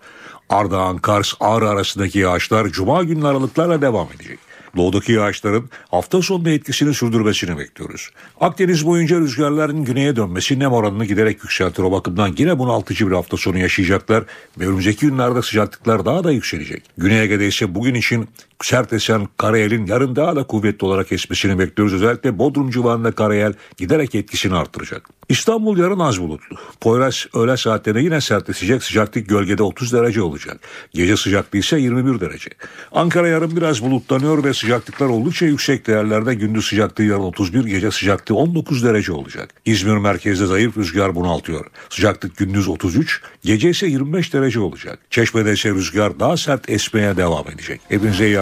Ardahan, 0.50 0.98
Kars, 0.98 1.34
Ağrı 1.40 1.70
arasındaki 1.70 2.20
yağışlar 2.20 2.68
Cuma 2.68 3.04
günü 3.04 3.28
aralıklarla 3.28 3.82
devam 3.82 4.08
edecek. 4.16 4.40
Doğudaki 4.78 5.12
yağışların 5.12 5.70
hafta 5.92 6.22
sonunda 6.22 6.50
etkisini 6.50 6.94
sürdürmesini 6.94 7.58
bekliyoruz. 7.58 8.10
Akdeniz 8.42 8.86
boyunca 8.86 9.20
rüzgarların 9.20 9.86
güneye 9.86 10.16
dönmesi 10.16 10.60
nem 10.60 10.72
oranını 10.72 11.06
giderek 11.06 11.44
yükseltir. 11.44 11.84
O 11.84 11.92
bakımdan 11.92 12.36
yine 12.38 12.60
bunaltıcı 12.60 13.08
bir 13.08 13.12
hafta 13.12 13.38
sonu 13.38 13.58
yaşayacaklar 13.58 14.24
ve 14.58 14.68
önümüzdeki 14.68 15.08
günlerde 15.08 15.42
sıcaklıklar 15.42 16.06
daha 16.06 16.24
da 16.24 16.32
yükselecek. 16.32 16.84
Güney 16.98 17.22
Ege'de 17.22 17.48
ise 17.48 17.76
bugün 17.76 17.96
için 17.96 18.30
sert 18.62 18.94
esen 18.94 19.28
karayelin 19.38 19.86
yarın 19.86 20.16
daha 20.16 20.36
da 20.36 20.44
kuvvetli 20.44 20.86
olarak 20.86 21.12
esmesini 21.12 21.60
bekliyoruz. 21.60 21.94
Özellikle 21.94 22.40
Bodrum 22.40 22.70
civarında 22.70 23.12
karayel 23.12 23.54
giderek 23.78 24.16
etkisini 24.16 24.56
artıracak. 24.56 25.10
İstanbul 25.30 25.78
yarın 25.78 26.00
az 26.00 26.22
bulutlu. 26.22 26.58
Poyraz 26.82 27.26
öğle 27.34 27.58
saatlerinde 27.58 28.02
yine 28.02 28.22
sertleşecek. 28.22 28.84
Sıcaklık 28.84 29.30
gölgede 29.30 29.64
30 29.64 29.94
derece 29.94 30.22
olacak. 30.22 30.60
Gece 30.94 31.18
sıcaklığı 31.18 31.60
ise 31.60 31.80
21 31.80 32.20
derece. 32.20 32.50
Ankara 32.92 33.28
yarın 33.28 33.56
biraz 33.58 33.84
bulutlanıyor 33.84 34.44
ve 34.44 34.54
sıcaklıklar 34.54 35.06
oldukça 35.06 35.46
yüksek 35.46 35.88
değerlerde. 35.88 36.36
Gündüz 36.36 36.66
sıcaklığı 36.66 37.04
yarın 37.04 37.22
31, 37.22 37.66
gece 37.66 37.92
sıcaklığı 37.92 38.36
19 38.36 38.84
derece 38.84 39.12
olacak. 39.12 39.50
İzmir 39.66 39.98
merkezde 39.98 40.46
zayıf 40.46 40.78
rüzgar 40.78 41.16
bunaltıyor. 41.16 41.66
Sıcaklık 41.90 42.38
gündüz 42.38 42.68
33, 42.68 43.22
gece 43.44 43.70
ise 43.70 43.88
25 43.88 44.34
derece 44.34 44.60
olacak. 44.60 45.00
Çeşme'de 45.10 45.54
ise 45.54 45.70
rüzgar 45.70 46.20
daha 46.20 46.38
sert 46.38 46.70
esmeye 46.70 47.18
devam 47.18 47.48
edecek. 47.50 47.82
Hepinize 47.90 48.28
iyi 48.28 48.40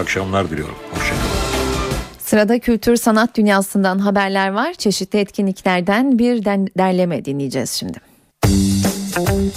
diliyorum. 0.50 0.74
Hoşçakalın. 0.90 1.20
Sırada 2.18 2.58
kültür 2.58 2.96
sanat 2.96 3.36
dünyasından 3.36 3.98
haberler 3.98 4.48
var. 4.48 4.74
Çeşitli 4.74 5.18
etkinliklerden 5.18 6.18
bir 6.18 6.44
derleme 6.78 7.24
dinleyeceğiz 7.24 7.70
şimdi. 7.70 7.98
İstanbul 8.46 9.50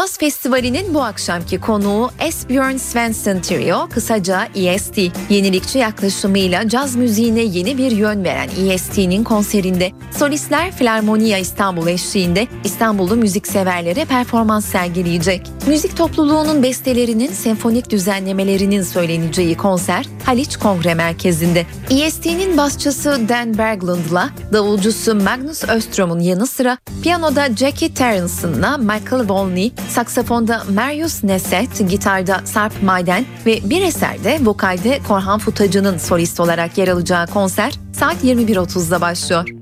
Jazz 0.00 0.18
Festivali'nin 0.18 0.94
bu 0.94 1.02
akşamki 1.02 1.60
konuğu 1.60 2.10
Esbjörn 2.20 2.76
Svensson 2.76 3.40
Trio, 3.40 3.88
kısaca 3.88 4.48
EST. 4.54 4.98
Yenilikçi 5.30 5.78
yaklaşımıyla 5.78 6.68
caz 6.68 6.96
müziğine 6.96 7.40
yeni 7.40 7.78
bir 7.78 7.90
yön 7.90 8.24
veren 8.24 8.48
EST'nin 8.68 9.24
konserinde 9.24 9.90
solistler 10.18 10.72
Filarmonia 10.72 11.38
İstanbul 11.38 11.86
eşliğinde 11.86 12.46
İstanbullu 12.64 13.16
müzikseverlere 13.16 14.04
performans 14.04 14.64
sergileyecek. 14.64 15.46
Müzik 15.66 15.96
topluluğunun 15.96 16.62
bestelerinin 16.62 17.32
senfonik 17.32 17.90
düzenlemelerinin 17.90 18.82
söyleneceği 18.82 19.56
konser 19.56 20.06
Haliç 20.24 20.56
Kongre 20.56 20.94
Merkezi'nde. 20.94 21.66
EST'nin 21.90 22.56
basçısı 22.56 23.28
Dan 23.28 23.58
Berglund'la 23.58 24.30
davulcusu 24.52 25.14
Magnus 25.14 25.64
Östrom'un 25.64 26.20
yanı 26.20 26.46
sıra 26.46 26.78
piyanoda 27.02 27.56
Jackie 27.56 27.94
Terrence'ınla 27.94 28.78
Michael 28.78 29.28
Volney, 29.28 29.72
saksafonda 29.88 30.62
Marius 30.74 31.24
Neset, 31.24 31.90
gitarda 31.90 32.40
Sarp 32.44 32.82
Maiden 32.82 33.24
ve 33.46 33.70
bir 33.70 33.82
eserde 33.82 34.38
vokalde 34.42 35.00
Korhan 35.08 35.38
Futacı'nın 35.38 35.98
solist 35.98 36.40
olarak 36.40 36.78
yer 36.78 36.88
alacağı 36.88 37.26
konser 37.26 37.72
saat 37.92 38.24
21.30'da 38.24 39.00
başlıyor. 39.00 39.59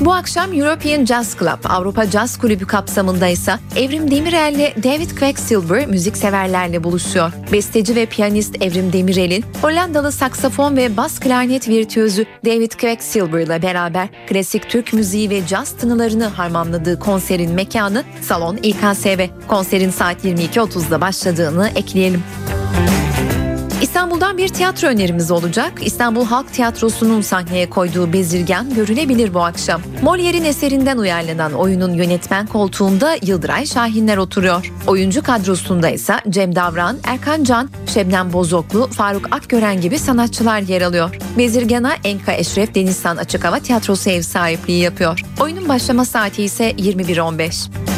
Bu 0.00 0.12
akşam 0.12 0.52
European 0.52 1.04
Jazz 1.04 1.36
Club 1.38 1.64
Avrupa 1.64 2.06
Jazz 2.06 2.38
Kulübü 2.38 2.66
kapsamında 2.66 3.28
ise 3.28 3.54
Evrim 3.76 4.10
Demirel 4.10 4.54
ile 4.54 4.74
David 4.82 5.18
Quacksilver 5.18 5.86
müzikseverlerle 5.86 6.84
buluşuyor. 6.84 7.32
Besteci 7.52 7.96
ve 7.96 8.06
piyanist 8.06 8.62
Evrim 8.62 8.92
Demirel'in 8.92 9.44
Hollandalı 9.62 10.12
saksafon 10.12 10.76
ve 10.76 10.96
bas 10.96 11.20
klarnet 11.20 11.68
virtüözü 11.68 12.26
David 12.44 12.72
Quacksilver 12.80 13.40
ile 13.40 13.62
beraber 13.62 14.08
klasik 14.28 14.70
Türk 14.70 14.92
müziği 14.92 15.30
ve 15.30 15.46
caz 15.46 15.76
tınılarını 15.76 16.26
harmanladığı 16.26 16.98
konserin 16.98 17.52
mekanı 17.52 18.04
Salon 18.22 18.56
İKSV. 18.56 19.26
Konserin 19.48 19.90
saat 19.90 20.24
22.30'da 20.24 21.00
başladığını 21.00 21.68
ekleyelim. 21.68 22.22
İstanbul'dan 23.82 24.38
bir 24.38 24.48
tiyatro 24.48 24.88
önerimiz 24.88 25.30
olacak. 25.30 25.72
İstanbul 25.84 26.24
Halk 26.24 26.52
Tiyatrosu'nun 26.52 27.20
sahneye 27.20 27.70
koyduğu 27.70 28.12
Bezirgan 28.12 28.74
görülebilir 28.74 29.34
bu 29.34 29.40
akşam. 29.40 29.80
Molière'in 30.02 30.44
eserinden 30.44 30.98
uyarlanan 30.98 31.52
oyunun 31.52 31.94
yönetmen 31.94 32.46
koltuğunda 32.46 33.16
Yıldıray 33.22 33.66
Şahinler 33.66 34.16
oturuyor. 34.16 34.72
Oyuncu 34.86 35.22
kadrosunda 35.22 35.88
ise 35.88 36.14
Cem 36.30 36.56
Davran, 36.56 36.96
Erkan 37.04 37.44
Can, 37.44 37.70
Şebnem 37.86 38.32
Bozoklu, 38.32 38.86
Faruk 38.86 39.34
Akgören 39.34 39.80
gibi 39.80 39.98
sanatçılar 39.98 40.60
yer 40.60 40.82
alıyor. 40.82 41.16
Bezirgan'a 41.38 41.92
Enka 42.04 42.32
Eşref 42.32 42.74
Denizhan 42.74 43.16
Açık 43.16 43.44
Hava 43.44 43.58
Tiyatrosu 43.58 44.10
ev 44.10 44.22
sahipliği 44.22 44.82
yapıyor. 44.82 45.20
Oyunun 45.40 45.68
başlama 45.68 46.04
saati 46.04 46.42
ise 46.42 46.70
21.15. 46.70 47.89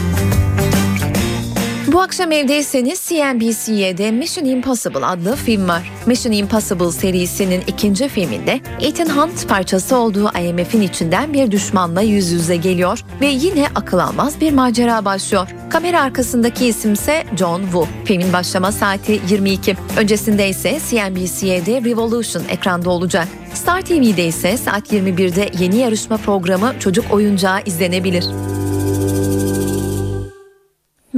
Bu 1.92 2.00
akşam 2.00 2.32
evdeyseniz 2.32 3.00
CNBC'de 3.08 4.10
Mission 4.10 4.44
Impossible 4.44 5.06
adlı 5.06 5.36
film 5.36 5.68
var. 5.68 5.92
Mission 6.06 6.32
Impossible 6.32 6.92
serisinin 6.92 7.62
ikinci 7.66 8.08
filminde 8.08 8.60
Ethan 8.80 9.06
Hunt 9.06 9.48
parçası 9.48 9.96
olduğu 9.96 10.30
IMF'in 10.38 10.80
içinden 10.80 11.32
bir 11.32 11.50
düşmanla 11.50 12.02
yüz 12.02 12.32
yüze 12.32 12.56
geliyor 12.56 13.04
ve 13.20 13.26
yine 13.26 13.66
akıl 13.74 13.98
almaz 13.98 14.40
bir 14.40 14.52
macera 14.52 15.04
başlıyor. 15.04 15.48
Kamera 15.70 16.00
arkasındaki 16.00 16.66
isimse 16.66 17.24
John 17.38 17.62
Woo. 17.62 17.88
Filmin 18.04 18.32
başlama 18.32 18.72
saati 18.72 19.20
22. 19.30 19.76
Öncesinde 19.96 20.48
ise 20.48 20.80
CNBC'de 20.90 21.90
Revolution 21.90 22.42
ekranda 22.48 22.90
olacak. 22.90 23.28
Star 23.54 23.82
TV'de 23.82 24.26
ise 24.26 24.56
saat 24.56 24.92
21'de 24.92 25.50
yeni 25.58 25.76
yarışma 25.76 26.16
programı 26.16 26.74
Çocuk 26.80 27.12
Oyuncağı 27.12 27.62
izlenebilir. 27.66 28.51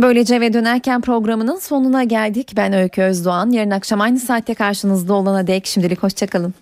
Böylece 0.05 0.41
ve 0.41 0.53
dönerken 0.53 1.01
programının 1.01 1.57
sonuna 1.57 2.05
geldik. 2.05 2.53
Ben 2.57 2.73
Öykü 2.73 3.03
Özdoğan. 3.03 3.51
Yarın 3.51 3.71
akşam 3.71 4.01
aynı 4.01 4.21
saatte 4.21 4.55
karşınızda 4.55 5.15
olana 5.15 5.47
dek 5.47 5.67
şimdilik 5.67 6.03
hoşçakalın. 6.03 6.55